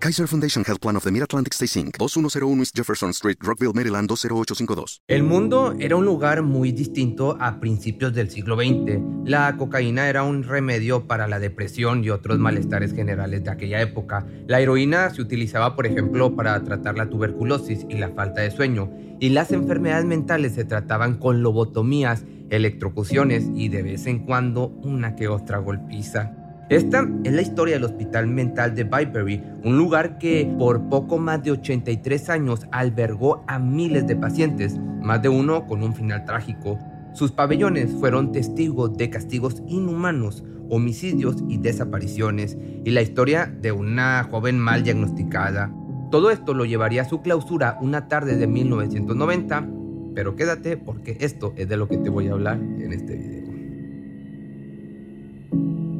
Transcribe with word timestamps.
Kaiser 0.00 0.28
Foundation 0.28 0.64
Health 0.64 0.80
Plan 0.80 0.94
of 0.94 1.02
the 1.02 1.10
Mid-Atlantic 1.10 1.52
Stay 1.54 1.66
Inc., 1.82 1.98
2101 1.98 2.60
East 2.60 2.76
Jefferson 2.76 3.10
Street, 3.10 3.36
Rockville, 3.40 3.72
Maryland 3.74 4.08
20852. 4.08 5.02
El 5.08 5.24
mundo 5.24 5.74
era 5.80 5.96
un 5.96 6.04
lugar 6.04 6.42
muy 6.42 6.70
distinto 6.70 7.36
a 7.40 7.58
principios 7.58 8.14
del 8.14 8.30
siglo 8.30 8.54
XX. 8.56 9.00
La 9.24 9.56
cocaína 9.56 10.08
era 10.08 10.22
un 10.22 10.44
remedio 10.44 11.08
para 11.08 11.26
la 11.26 11.40
depresión 11.40 12.04
y 12.04 12.10
otros 12.10 12.38
malestares 12.38 12.94
generales 12.94 13.42
de 13.42 13.50
aquella 13.50 13.80
época. 13.80 14.24
La 14.46 14.60
heroína 14.60 15.10
se 15.10 15.20
utilizaba, 15.20 15.74
por 15.74 15.86
ejemplo, 15.86 16.36
para 16.36 16.62
tratar 16.62 16.96
la 16.96 17.10
tuberculosis 17.10 17.84
y 17.88 17.94
la 17.94 18.10
falta 18.10 18.42
de 18.42 18.52
sueño. 18.52 18.92
Y 19.18 19.30
las 19.30 19.50
enfermedades 19.50 20.04
mentales 20.04 20.52
se 20.52 20.64
trataban 20.64 21.16
con 21.16 21.42
lobotomías, 21.42 22.24
electrocuciones 22.50 23.50
y 23.52 23.68
de 23.68 23.82
vez 23.82 24.06
en 24.06 24.20
cuando 24.20 24.68
una 24.68 25.16
que 25.16 25.26
otra 25.26 25.58
golpiza. 25.58 26.37
Esta 26.68 27.08
es 27.24 27.32
la 27.32 27.40
historia 27.40 27.76
del 27.76 27.84
Hospital 27.84 28.26
Mental 28.26 28.74
de 28.74 28.84
Byberry, 28.84 29.42
un 29.64 29.78
lugar 29.78 30.18
que 30.18 30.54
por 30.58 30.86
poco 30.90 31.16
más 31.16 31.42
de 31.42 31.52
83 31.52 32.28
años 32.28 32.66
albergó 32.72 33.42
a 33.46 33.58
miles 33.58 34.06
de 34.06 34.16
pacientes, 34.16 34.78
más 35.00 35.22
de 35.22 35.30
uno 35.30 35.66
con 35.66 35.82
un 35.82 35.94
final 35.94 36.26
trágico. 36.26 36.78
Sus 37.14 37.32
pabellones 37.32 37.90
fueron 37.98 38.32
testigos 38.32 38.94
de 38.98 39.08
castigos 39.08 39.62
inhumanos, 39.66 40.44
homicidios 40.68 41.36
y 41.48 41.56
desapariciones, 41.56 42.58
y 42.84 42.90
la 42.90 43.00
historia 43.00 43.46
de 43.46 43.72
una 43.72 44.28
joven 44.30 44.58
mal 44.58 44.82
diagnosticada. 44.82 45.72
Todo 46.10 46.30
esto 46.30 46.52
lo 46.52 46.66
llevaría 46.66 47.00
a 47.00 47.08
su 47.08 47.22
clausura 47.22 47.78
una 47.80 48.08
tarde 48.08 48.36
de 48.36 48.46
1990, 48.46 49.66
pero 50.14 50.36
quédate 50.36 50.76
porque 50.76 51.16
esto 51.20 51.54
es 51.56 51.66
de 51.66 51.78
lo 51.78 51.88
que 51.88 51.96
te 51.96 52.10
voy 52.10 52.28
a 52.28 52.32
hablar 52.32 52.58
en 52.58 52.92
este 52.92 53.16
video. 53.16 53.37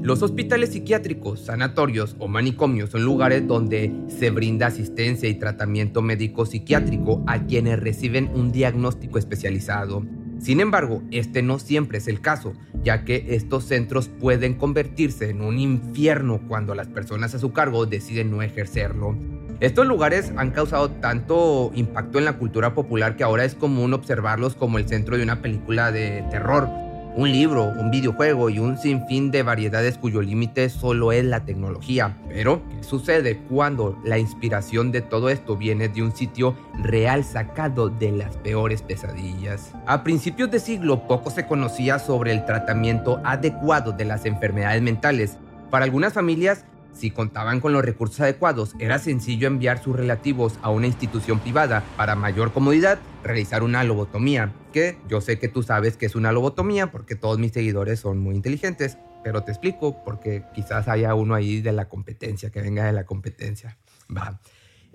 Los 0.09 0.23
hospitales 0.23 0.71
psiquiátricos, 0.71 1.41
sanatorios 1.41 2.17
o 2.19 2.29
manicomios 2.29 2.89
son 2.89 3.05
lugares 3.05 3.47
donde 3.47 3.93
se 4.09 4.31
brinda 4.31 4.69
asistencia 4.69 5.29
y 5.29 5.35
tratamiento 5.35 6.01
médico 6.01 6.47
psiquiátrico 6.47 7.23
a 7.27 7.45
quienes 7.45 7.79
reciben 7.79 8.31
un 8.35 8.51
diagnóstico 8.51 9.19
especializado. 9.19 10.07
Sin 10.39 10.61
embargo, 10.61 11.03
este 11.11 11.43
no 11.43 11.59
siempre 11.59 11.99
es 11.99 12.09
el 12.09 12.23
caso, 12.23 12.55
ya 12.83 13.05
que 13.05 13.27
estos 13.35 13.65
centros 13.65 14.09
pueden 14.09 14.55
convertirse 14.55 15.29
en 15.29 15.43
un 15.43 15.59
infierno 15.59 16.41
cuando 16.49 16.75
las 16.75 16.89
personas 16.89 17.35
a 17.35 17.39
su 17.39 17.53
cargo 17.53 17.85
deciden 17.85 18.31
no 18.31 18.41
ejercerlo. 18.41 19.15
Estos 19.61 19.87
lugares 19.87 20.33
han 20.39 20.53
causado 20.53 20.91
tanto 20.91 21.71
impacto 21.75 22.19
en 22.19 22.25
la 22.25 22.39
cultura 22.39 22.73
popular 22.73 23.19
que 23.19 23.25
ahora 23.25 23.45
es 23.45 23.55
común 23.55 23.93
observarlos 23.93 24.55
como 24.55 24.79
el 24.79 24.89
centro 24.89 25.19
de 25.19 25.23
una 25.25 25.43
película 25.43 25.93
de 25.93 26.25
terror 26.31 26.88
un 27.19 27.33
libro, 27.33 27.65
un 27.65 27.91
videojuego 27.91 28.49
y 28.49 28.61
un 28.61 28.79
sinfín 28.79 29.33
de 29.33 29.43
variedades 29.43 29.99
cuyo 29.99 30.23
límite 30.23 30.69
solo 30.69 31.11
es 31.11 31.25
la 31.25 31.41
tecnología. 31.41 32.17
Pero, 32.29 32.63
¿qué 32.71 32.85
sucede 32.85 33.39
cuando 33.39 33.99
la 34.05 34.19
inspiración 34.19 34.93
de 34.93 35.01
todo 35.01 35.29
esto 35.29 35.57
viene 35.57 35.89
de 35.89 36.01
un 36.01 36.15
sitio 36.15 36.57
real 36.81 37.25
sacado 37.25 37.89
de 37.89 38.13
las 38.13 38.37
peores 38.37 38.83
pesadillas? 38.83 39.73
A 39.85 40.05
principios 40.05 40.49
de 40.53 40.61
siglo 40.61 41.09
poco 41.09 41.31
se 41.31 41.45
conocía 41.45 41.99
sobre 41.99 42.31
el 42.31 42.45
tratamiento 42.45 43.21
adecuado 43.25 43.91
de 43.91 44.05
las 44.05 44.25
enfermedades 44.25 44.81
mentales. 44.81 45.39
Para 45.71 45.87
algunas 45.87 46.13
familias, 46.13 46.67
si 46.93 47.11
contaban 47.11 47.61
con 47.61 47.73
los 47.73 47.85
recursos 47.85 48.21
adecuados, 48.21 48.75
era 48.79 48.99
sencillo 48.99 49.47
enviar 49.47 49.83
sus 49.83 49.97
relativos 49.97 50.59
a 50.63 50.71
una 50.71 50.87
institución 50.87 51.39
privada 51.39 51.85
para 51.97 52.17
mayor 52.17 52.53
comodidad, 52.53 52.99
realizar 53.23 53.63
una 53.63 53.85
lobotomía, 53.85 54.53
que 54.73 54.99
yo 55.09 55.21
sé 55.21 55.39
que 55.39 55.49
tú 55.49 55.63
sabes 55.63 55.97
que 55.97 56.07
es 56.07 56.15
una 56.15 56.33
lobotomía 56.33 56.91
porque 56.91 57.15
todos 57.15 57.39
mis 57.39 57.53
seguidores 57.53 58.01
son 58.01 58.19
muy 58.19 58.35
inteligentes, 58.35 58.99
pero 59.23 59.43
te 59.43 59.53
explico 59.53 60.03
porque 60.05 60.45
quizás 60.55 60.89
haya 60.89 61.15
uno 61.15 61.35
ahí 61.35 61.61
de 61.61 61.73
la 61.73 61.89
competencia, 61.89 62.51
que 62.51 62.61
venga 62.61 62.85
de 62.85 62.93
la 62.93 63.05
competencia. 63.05 63.77
Va. 64.15 64.41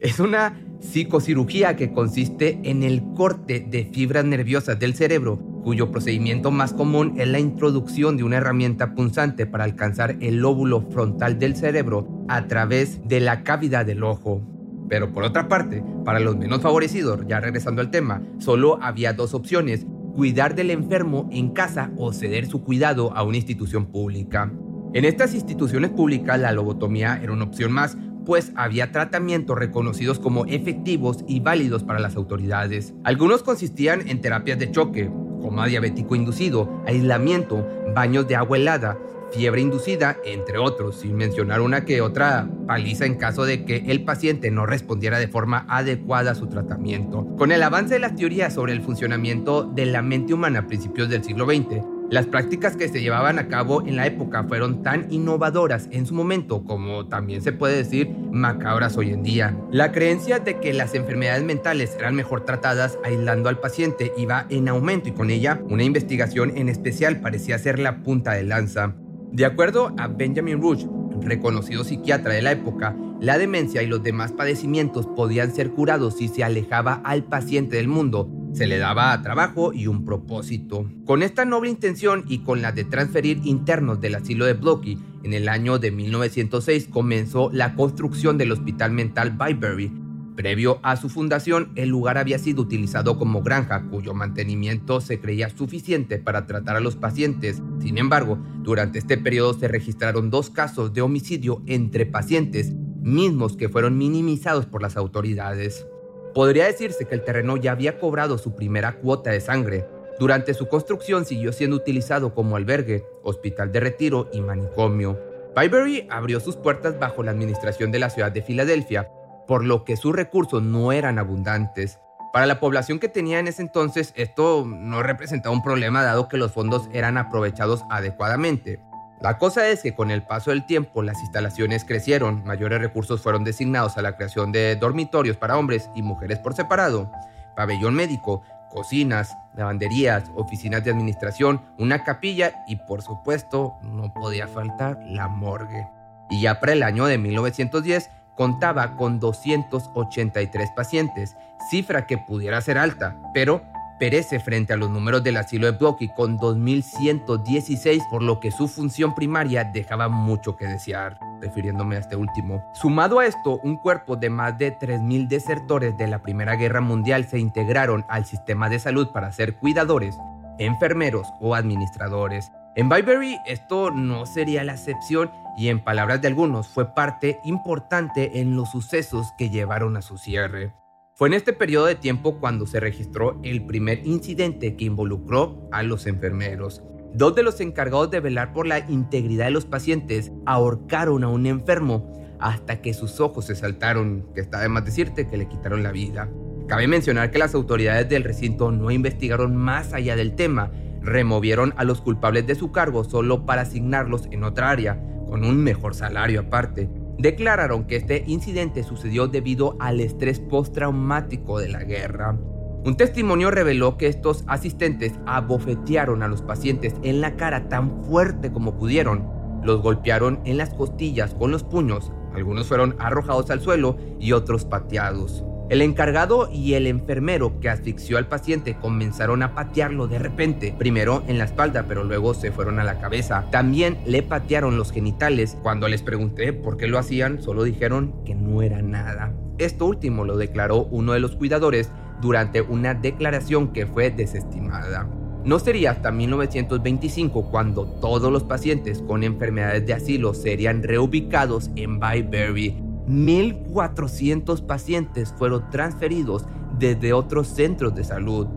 Es 0.04 0.20
una 0.20 0.60
psicocirugía 0.82 1.78
que 1.78 1.94
consiste 1.94 2.60
en 2.64 2.84
el 2.84 3.02
corte 3.16 3.66
de 3.66 3.86
fibras 3.86 4.26
nerviosas 4.26 4.78
del 4.78 4.96
cerebro, 4.96 5.38
cuyo 5.64 5.92
procedimiento 5.92 6.52
más 6.52 6.74
común 6.74 7.14
es 7.16 7.30
la 7.30 7.40
introducción 7.40 8.18
de 8.18 8.26
una 8.26 8.36
herramienta 8.36 8.96
punzante 8.96 9.46
para 9.46 9.64
alcanzar 9.64 10.18
el 10.20 10.40
lóbulo 10.40 10.82
frontal 10.92 11.40
del 11.40 11.56
cerebro 11.56 12.26
a 12.28 12.48
través 12.48 13.00
de 13.08 13.22
la 13.22 13.44
cavidad 13.44 13.86
del 13.86 14.04
ojo. 14.04 14.42
Pero 14.90 15.14
por 15.14 15.24
otra 15.24 15.48
parte, 15.48 15.82
para 16.04 16.20
los 16.20 16.36
menos 16.36 16.62
favorecidos, 16.62 17.22
ya 17.26 17.40
regresando 17.40 17.80
al 17.80 17.90
tema, 17.90 18.22
solo 18.40 18.80
había 18.82 19.14
dos 19.14 19.34
opciones, 19.34 19.88
cuidar 20.18 20.54
del 20.54 20.72
enfermo 20.72 21.30
en 21.32 21.52
casa 21.52 21.92
o 21.96 22.12
ceder 22.12 22.46
su 22.46 22.62
cuidado 22.62 23.16
a 23.16 23.24
una 23.24 23.38
institución 23.38 23.86
pública. 23.86 24.52
En 24.94 25.06
estas 25.06 25.34
instituciones 25.34 25.92
públicas 25.92 26.38
la 26.38 26.52
lobotomía 26.52 27.22
era 27.24 27.32
una 27.32 27.46
opción 27.46 27.72
más, 27.72 27.98
pues 28.26 28.52
había 28.56 28.92
tratamientos 28.92 29.58
reconocidos 29.58 30.20
como 30.20 30.46
efectivos 30.46 31.24
y 31.28 31.40
válidos 31.40 31.84
para 31.84 32.00
las 32.00 32.16
autoridades. 32.16 32.94
Algunos 33.04 33.44
consistían 33.44 34.08
en 34.08 34.22
terapias 34.22 34.60
de 34.60 34.72
choque, 34.72 35.10
coma 35.42 35.68
diabético 35.68 36.16
inducido, 36.16 36.84
aislamiento, 36.88 37.68
baños 37.94 38.28
de 38.28 38.36
agua 38.36 38.58
helada, 38.58 38.98
fiebre 39.34 39.62
inducida, 39.62 40.18
entre 40.26 40.58
otros, 40.58 41.00
sin 41.00 41.16
mencionar 41.16 41.62
una 41.62 41.86
que 41.86 42.02
otra 42.02 42.48
paliza 42.68 43.06
en 43.06 43.16
caso 43.16 43.46
de 43.46 43.66
que 43.66 43.86
el 43.88 44.04
paciente 44.04 44.52
no 44.52 44.66
respondiera 44.66 45.18
de 45.18 45.28
forma 45.28 45.66
adecuada 45.68 46.32
a 46.32 46.36
su 46.36 46.48
tratamiento. 46.48 47.26
Con 47.38 47.52
el 47.52 47.64
avance 47.64 47.96
de 47.96 48.00
las 48.00 48.16
teorías 48.16 48.54
sobre 48.54 48.74
el 48.74 48.82
funcionamiento 48.82 49.64
de 49.64 49.88
la 49.88 50.02
mente 50.02 50.34
humana 50.34 50.60
a 50.60 50.68
principios 50.68 51.10
del 51.10 51.24
siglo 51.24 51.46
XX, 51.46 51.82
las 52.10 52.28
prácticas 52.28 52.76
que 52.76 52.90
se 52.90 53.02
llevaban 53.02 53.40
a 53.40 53.48
cabo 53.48 53.82
en 53.82 53.96
la 53.96 54.06
época 54.06 54.44
fueron 54.44 54.84
tan 54.84 55.12
innovadoras 55.12 55.88
en 55.92 56.06
su 56.06 56.14
momento 56.14 56.64
como 56.64 57.08
también 57.08 57.42
se 57.42 57.54
puede 57.54 57.78
decir 57.78 58.10
macabras 58.32 58.98
hoy 58.98 59.12
en 59.12 59.24
día. 59.24 59.58
La 59.72 59.92
creencia 59.92 60.40
de 60.40 60.60
que 60.60 60.74
las 60.74 60.94
enfermedades 60.94 61.44
mentales 61.44 61.96
eran 61.98 62.16
mejor 62.16 62.46
tratadas 62.46 62.98
aislando 63.04 63.50
al 63.50 63.60
paciente 63.60 64.12
iba 64.18 64.46
en 64.50 64.68
aumento 64.70 65.10
y 65.10 65.14
con 65.14 65.30
ella 65.30 65.62
una 65.70 65.84
investigación 65.84 66.56
en 66.56 66.70
especial 66.70 67.20
parecía 67.22 67.58
ser 67.58 67.80
la 67.80 68.04
punta 68.04 68.34
de 68.34 68.44
lanza. 68.44 68.96
De 69.32 69.46
acuerdo 69.46 69.96
a 69.98 70.08
Benjamin 70.08 70.62
Rush, 70.62 70.86
reconocido 71.22 71.84
psiquiatra 71.84 72.34
de 72.34 72.42
la 72.44 72.52
época, 72.52 72.96
la 73.24 73.40
demencia 73.40 73.82
y 73.82 73.88
los 73.88 74.04
demás 74.04 74.32
padecimientos 74.34 75.08
podían 75.08 75.56
ser 75.56 75.72
curados 75.72 76.18
si 76.18 76.28
se 76.28 76.44
alejaba 76.44 77.02
al 77.04 77.24
paciente 77.24 77.78
del 77.78 77.88
mundo 77.88 78.30
se 78.54 78.68
le 78.68 78.78
daba 78.78 79.20
trabajo 79.22 79.74
y 79.74 79.88
un 79.88 80.06
propósito. 80.06 80.88
Con 81.06 81.24
esta 81.24 81.44
noble 81.44 81.72
intención 81.72 82.24
y 82.28 82.40
con 82.40 82.62
la 82.62 82.72
de 82.72 82.84
transferir 82.84 83.42
internos 83.44 84.00
del 84.00 84.16
asilo 84.16 84.46
de 84.46 84.54
Blocky, 84.54 85.00
en 85.24 85.34
el 85.34 85.50
año 85.50 85.80
de 85.80 85.92
1906 85.92 86.88
comenzó 86.92 87.50
la 87.52 87.76
construcción 87.76 88.38
del 88.38 88.52
Hospital 88.52 88.92
Mental 88.92 89.32
Byberry. 89.32 89.92
Previo 90.36 90.80
a 90.84 90.98
su 90.98 91.10
fundación, 91.10 91.72
el 91.76 91.90
lugar 91.90 92.18
había 92.18 92.40
sido 92.40 92.64
utilizado 92.64 93.20
como 93.20 93.44
granja, 93.44 93.84
cuyo 93.90 94.14
mantenimiento 94.14 95.00
se 95.00 95.20
creía 95.20 95.50
suficiente 95.50 96.18
para 96.18 96.48
tratar 96.48 96.76
a 96.76 96.80
los 96.80 96.96
pacientes. 96.96 97.62
Sin 97.80 97.98
embargo, 98.00 98.40
durante 98.64 98.98
este 99.00 99.18
periodo 99.18 99.54
se 99.54 99.68
registraron 99.68 100.32
dos 100.32 100.50
casos 100.50 100.94
de 100.94 101.02
homicidio 101.02 101.62
entre 101.68 102.08
pacientes, 102.08 102.74
mismos 103.04 103.56
que 103.58 103.70
fueron 103.70 103.98
minimizados 103.98 104.66
por 104.66 104.82
las 104.82 104.98
autoridades. 104.98 105.86
Podría 106.34 106.66
decirse 106.66 107.06
que 107.06 107.16
el 107.16 107.24
terreno 107.24 107.58
ya 107.58 107.74
había 107.74 108.00
cobrado 108.00 108.38
su 108.38 108.56
primera 108.56 108.94
cuota 108.94 109.32
de 109.32 109.42
sangre. 109.42 109.86
Durante 110.20 110.54
su 110.54 110.68
construcción 110.68 111.26
siguió 111.26 111.54
siendo 111.54 111.76
utilizado 111.76 112.34
como 112.34 112.56
albergue, 112.56 113.06
hospital 113.24 113.72
de 113.72 113.80
retiro 113.80 114.30
y 114.34 114.42
manicomio. 114.42 115.20
Byberry 115.56 116.08
abrió 116.10 116.40
sus 116.40 116.56
puertas 116.56 116.98
bajo 116.98 117.22
la 117.22 117.32
administración 117.32 117.92
de 117.92 118.00
la 118.00 118.10
ciudad 118.10 118.32
de 118.32 118.42
Filadelfia, 118.42 119.10
por 119.48 119.64
lo 119.64 119.84
que 119.84 119.98
sus 119.98 120.16
recursos 120.16 120.64
no 120.64 120.92
eran 120.92 121.20
abundantes. 121.20 122.00
Para 122.32 122.48
la 122.48 122.60
población 122.60 122.98
que 122.98 123.10
tenía 123.10 123.38
en 123.38 123.48
ese 123.48 123.62
entonces, 123.62 124.14
esto 124.16 124.66
no 124.66 125.04
representaba 125.04 125.54
un 125.54 125.62
problema 125.62 126.02
dado 126.02 126.28
que 126.28 126.38
los 126.38 126.52
fondos 126.52 126.90
eran 126.92 127.18
aprovechados 127.18 127.84
adecuadamente. 127.92 128.80
La 129.24 129.38
cosa 129.38 129.70
es 129.70 129.84
que 129.84 129.96
con 129.96 130.12
el 130.12 130.24
paso 130.24 130.50
del 130.50 130.66
tiempo 130.66 131.02
las 131.02 131.22
instalaciones 131.22 131.86
crecieron, 131.86 132.44
mayores 132.44 132.82
recursos 132.82 133.22
fueron 133.22 133.46
designados 133.46 133.98
a 133.98 134.02
la 134.02 134.18
creación 134.18 134.52
de 134.52 134.76
dormitorios 134.76 135.38
para 135.38 135.58
hombres 135.58 135.90
y 135.96 136.02
mujeres 136.02 136.40
por 136.40 136.54
separado, 136.54 137.10
pabellón 137.56 137.94
médico, 137.94 138.42
cocinas, 138.70 139.38
lavanderías, 139.56 140.26
oficinas 140.36 140.84
de 140.84 140.92
administración, 140.92 141.62
una 141.78 142.04
capilla 142.04 142.66
y 142.68 142.76
por 142.76 143.02
supuesto 143.02 143.76
no 143.82 144.14
podía 144.14 144.46
faltar 144.50 145.00
la 145.06 145.30
morgue. 145.30 145.88
Y 146.30 146.42
ya 146.42 146.60
para 146.60 146.74
el 146.74 146.84
año 146.84 147.06
de 147.06 147.18
1910 147.18 148.10
contaba 148.36 148.98
con 148.98 149.22
283 149.22 150.70
pacientes, 150.76 151.38
cifra 151.70 152.08
que 152.08 152.18
pudiera 152.18 152.60
ser 152.60 152.78
alta, 152.78 153.16
pero 153.34 153.62
perece 154.00 154.40
frente 154.40 154.74
a 154.74 154.78
los 154.78 154.90
números 154.90 155.24
del 155.24 155.38
asilo 155.38 155.72
de 155.72 155.78
Blocky 155.78 156.10
con 156.10 156.38
2.116, 156.38 158.10
por 158.10 158.24
lo 158.24 158.40
que 158.40 158.52
su 158.52 158.68
función 158.68 159.16
primaria 159.16 159.64
dejaba 159.64 160.10
mucho 160.10 160.56
que 160.56 160.68
desear, 160.68 161.20
refiriéndome 161.42 161.96
a 161.96 162.00
este 162.00 162.16
último. 162.16 162.64
Sumado 162.74 163.20
a 163.20 163.26
esto, 163.26 163.60
un 163.64 163.78
cuerpo 163.78 164.16
de 164.16 164.30
más 164.30 164.58
de 164.58 164.78
3.000 164.78 165.28
desertores 165.28 165.98
de 165.98 166.08
la 166.08 166.22
Primera 166.22 166.56
Guerra 166.56 166.82
Mundial 166.82 167.26
se 167.26 167.40
integraron 167.40 168.06
al 168.10 168.26
sistema 168.26 168.70
de 168.70 168.80
salud 168.80 169.10
para 169.14 169.32
ser 169.32 169.56
cuidadores, 169.56 170.18
enfermeros 170.58 171.28
o 171.40 171.56
administradores. 171.56 172.52
En 172.76 172.90
Byberry 172.90 173.38
esto 173.46 173.92
no 173.92 174.26
sería 174.26 174.64
la 174.64 174.74
excepción 174.74 175.32
y 175.56 175.70
en 175.70 175.84
palabras 175.84 176.22
de 176.22 176.28
algunos 176.28 176.68
fue 176.68 176.94
parte 176.94 177.40
importante 177.44 178.40
en 178.40 178.56
los 178.56 178.72
sucesos 178.72 179.28
que 179.38 179.50
llevaron 179.50 179.96
a 179.98 180.02
su 180.02 180.18
cierre. 180.18 180.74
Fue 181.16 181.28
en 181.28 181.36
este 181.36 181.54
periodo 181.54 181.86
de 181.86 181.94
tiempo 181.94 182.40
cuando 182.40 182.66
se 182.66 182.80
registró 182.80 183.40
el 183.44 183.68
primer 183.68 184.04
incidente 184.04 184.76
que 184.76 184.86
involucró 184.86 185.70
a 185.72 185.84
los 185.84 186.08
enfermeros. 186.08 186.82
Dos 187.14 187.36
de 187.36 187.44
los 187.44 187.62
encargados 187.62 188.10
de 188.10 188.20
velar 188.20 188.52
por 188.52 188.66
la 188.66 188.80
integridad 188.80 189.46
de 189.46 189.52
los 189.52 189.66
pacientes 189.66 190.32
ahorcaron 190.48 191.24
a 191.24 191.28
un 191.28 191.46
enfermo 191.46 192.12
hasta 192.40 192.82
que 192.82 192.96
sus 192.96 193.20
ojos 193.20 193.46
se 193.46 193.56
saltaron, 193.56 194.26
que 194.34 194.42
está 194.42 194.60
de 194.60 194.70
más 194.70 194.86
decirte 194.86 195.28
que 195.28 195.38
le 195.38 195.48
quitaron 195.48 195.84
la 195.84 195.92
vida. 195.92 196.32
Cabe 196.68 196.88
mencionar 196.88 197.30
que 197.30 197.38
las 197.38 197.54
autoridades 197.54 198.10
del 198.10 198.24
recinto 198.24 198.72
no 198.72 198.90
investigaron 198.90 199.56
más 199.56 199.94
allá 199.94 200.16
del 200.16 200.34
tema, 200.34 200.72
removieron 201.00 201.76
a 201.78 201.84
los 201.84 202.02
culpables 202.02 202.48
de 202.48 202.56
su 202.56 202.72
cargo 202.72 203.04
solo 203.04 203.46
para 203.46 203.62
asignarlos 203.62 204.28
en 204.32 204.44
otra 204.44 204.72
área, 204.72 205.00
con 205.28 205.44
un 205.46 205.64
mejor 205.64 205.94
salario 205.94 206.40
aparte 206.40 206.90
declararon 207.18 207.86
que 207.86 207.98
este 207.98 208.24
incidente 208.28 208.84
sucedió 208.84 209.28
debido 209.28 209.76
al 209.80 210.00
estrés 210.00 210.40
postraumático 210.40 211.60
de 211.60 211.70
la 211.70 211.84
guerra. 211.84 212.38
Un 212.86 212.98
testimonio 212.98 213.50
reveló 213.50 213.98
que 213.98 214.08
estos 214.08 214.44
asistentes 214.48 215.14
abofetearon 215.26 216.22
a 216.22 216.28
los 216.28 216.42
pacientes 216.42 216.96
en 217.02 217.22
la 217.22 217.36
cara 217.38 217.70
tan 217.70 218.04
fuerte 218.04 218.52
como 218.52 218.78
pudieron. 218.78 219.30
Los 219.64 219.82
golpearon 219.82 220.42
en 220.44 220.58
las 220.58 220.74
costillas 220.74 221.34
con 221.34 221.52
los 221.52 221.64
puños, 221.64 222.12
algunos 222.34 222.68
fueron 222.68 222.96
arrojados 223.00 223.50
al 223.52 223.62
suelo 223.62 223.98
y 224.20 224.34
otros 224.34 224.66
pateados. 224.66 225.46
El 225.70 225.82
encargado 225.82 226.50
y 226.52 226.74
el 226.74 226.88
enfermero 226.88 227.60
que 227.60 227.70
asfixió 227.70 228.18
al 228.18 228.28
paciente 228.28 228.76
comenzaron 228.76 229.44
a 229.44 229.56
patearlo 229.56 230.08
de 230.08 230.20
repente, 230.20 230.76
primero 230.78 231.24
en 231.28 231.38
la 231.38 231.46
espalda, 231.46 231.86
pero 231.88 232.04
luego 232.04 232.34
se 232.34 232.52
fueron 232.52 232.80
a 232.80 232.84
la 232.84 233.00
cabeza. 233.00 233.46
También 233.50 233.98
le 234.06 234.24
patearon 234.24 234.78
los 234.78 234.92
genitales. 234.92 235.58
Cuando 235.64 235.88
les 235.88 236.04
pregunté 236.04 236.54
por 236.54 236.78
qué 236.78 236.88
lo 236.88 237.00
hacían, 237.00 237.42
solo 237.42 237.64
dijeron 237.64 238.14
que 238.26 238.36
no 238.36 238.62
era 238.62 238.82
nada. 238.82 239.34
Esto 239.58 239.86
último 239.86 240.26
lo 240.26 240.38
declaró 240.38 240.84
uno 240.92 241.14
de 241.14 241.20
los 241.20 241.36
cuidadores 241.36 241.90
durante 242.22 242.62
una 242.62 242.94
declaración 242.94 243.72
que 243.72 243.86
fue 243.86 244.12
desestimada. 244.12 245.10
No 245.46 245.60
sería 245.60 245.92
hasta 245.92 246.12
1925 246.12 247.52
cuando 247.52 247.86
todos 247.86 248.32
los 248.32 248.44
pacientes 248.44 249.02
con 249.02 249.24
enfermedades 249.24 249.86
de 249.86 249.94
asilo 249.94 250.34
serían 250.34 250.84
reubicados 250.84 251.70
en 251.76 252.00
Byberry, 252.00 252.82
1.400 253.08 254.66
pacientes 254.66 255.34
fueron 255.38 255.70
transferidos 255.70 256.46
desde 256.80 257.14
otros 257.14 257.48
centros 257.48 257.94
de 257.96 258.04
salud. 258.04 258.48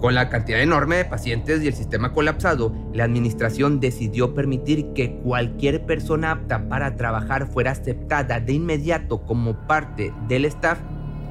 Con 0.00 0.14
la 0.14 0.28
cantidad 0.28 0.60
enorme 0.60 0.96
de 0.96 1.04
pacientes 1.06 1.62
y 1.62 1.68
el 1.68 1.74
sistema 1.74 2.12
colapsado, 2.12 2.74
la 2.92 3.04
administración 3.04 3.80
decidió 3.80 4.34
permitir 4.34 4.92
que 4.92 5.16
cualquier 5.16 5.86
persona 5.86 6.32
apta 6.32 6.68
para 6.68 6.94
trabajar 6.96 7.46
fuera 7.46 7.70
aceptada 7.70 8.38
de 8.38 8.52
inmediato 8.52 9.22
como 9.22 9.66
parte 9.66 10.12
del 10.28 10.44
staff. 10.44 10.78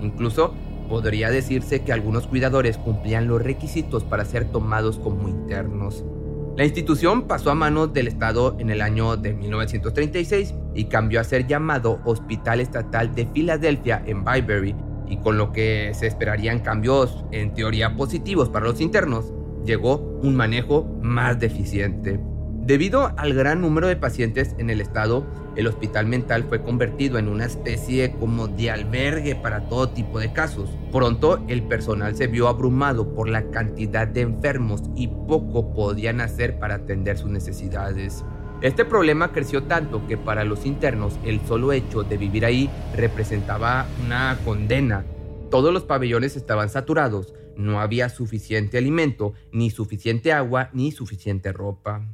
Incluso 0.02 0.56
podría 0.90 1.30
decirse 1.30 1.84
que 1.84 1.94
algunos 1.94 2.26
cuidadores 2.26 2.78
cumplían 2.78 3.28
los 3.28 3.44
requisitos 3.44 4.04
para 4.04 4.26
ser 4.26 4.46
tomados 4.46 4.98
como 4.98 5.30
internos. 5.30 6.04
La 6.58 6.66
institución 6.66 7.28
pasó 7.28 7.52
a 7.52 7.56
manos 7.56 7.94
del 7.94 8.08
Estado 8.08 8.56
en 8.60 8.70
el 8.70 8.82
año 8.82 9.18
de 9.18 9.34
1936 9.34 10.54
y 10.74 10.86
cambió 10.86 11.20
a 11.20 11.24
ser 11.24 11.48
llamado 11.48 12.00
Hospital 12.06 12.60
Estatal 12.60 13.14
de 13.16 13.28
Filadelfia 13.28 14.02
en 14.06 14.24
Byberry, 14.24 14.76
y 15.08 15.18
con 15.18 15.38
lo 15.38 15.52
que 15.52 15.92
se 15.94 16.08
esperarían 16.08 16.60
cambios 16.60 17.24
en 17.32 17.54
teoría 17.54 17.96
positivos 17.96 18.50
para 18.50 18.66
los 18.66 18.82
internos, 18.82 19.34
llegó 19.66 20.20
un 20.24 20.36
manejo 20.36 20.86
más 21.02 21.40
deficiente. 21.40 22.20
Debido 22.66 23.12
al 23.18 23.34
gran 23.34 23.60
número 23.60 23.88
de 23.88 23.98
pacientes 23.98 24.56
en 24.58 24.70
el 24.70 24.80
estado, 24.80 25.26
el 25.58 25.68
hospital 25.68 26.08
mental 26.08 26.46
fue 26.48 26.64
convertido 26.64 27.20
en 27.20 27.28
una 27.28 27.44
especie 27.44 28.14
como 28.14 28.48
de 28.48 28.72
albergue 28.72 29.36
para 29.36 29.68
todo 29.68 29.90
tipo 29.90 30.18
de 30.18 30.32
casos. 30.32 30.70
Pronto 30.90 31.44
el 31.50 31.64
personal 31.64 32.16
se 32.16 32.28
vio 32.28 32.48
abrumado 32.48 33.14
por 33.14 33.28
la 33.28 33.50
cantidad 33.52 34.08
de 34.08 34.22
enfermos 34.22 34.82
y 34.96 35.10
poco 35.10 35.74
podían 35.74 36.22
hacer 36.22 36.58
para 36.58 36.76
atender 36.76 37.18
sus 37.18 37.30
necesidades. 37.30 38.24
Este 38.64 38.86
problema 38.86 39.34
creció 39.34 39.64
tanto 39.64 40.08
que 40.08 40.16
para 40.16 40.46
los 40.46 40.66
internos 40.66 41.20
el 41.26 41.42
solo 41.46 41.74
hecho 41.74 42.04
de 42.04 42.16
vivir 42.16 42.46
ahí 42.46 42.70
representaba 42.96 43.86
una 44.06 44.40
condena. 44.46 45.04
Todos 45.52 45.74
los 45.74 45.84
pabellones 45.84 46.38
estaban 46.38 46.70
saturados, 46.70 47.34
no 47.58 47.82
había 47.82 48.08
suficiente 48.08 48.78
alimento, 48.78 49.34
ni 49.52 49.70
suficiente 49.70 50.32
agua, 50.32 50.70
ni 50.72 50.94
suficiente 50.94 51.52
ropa. 51.52 52.08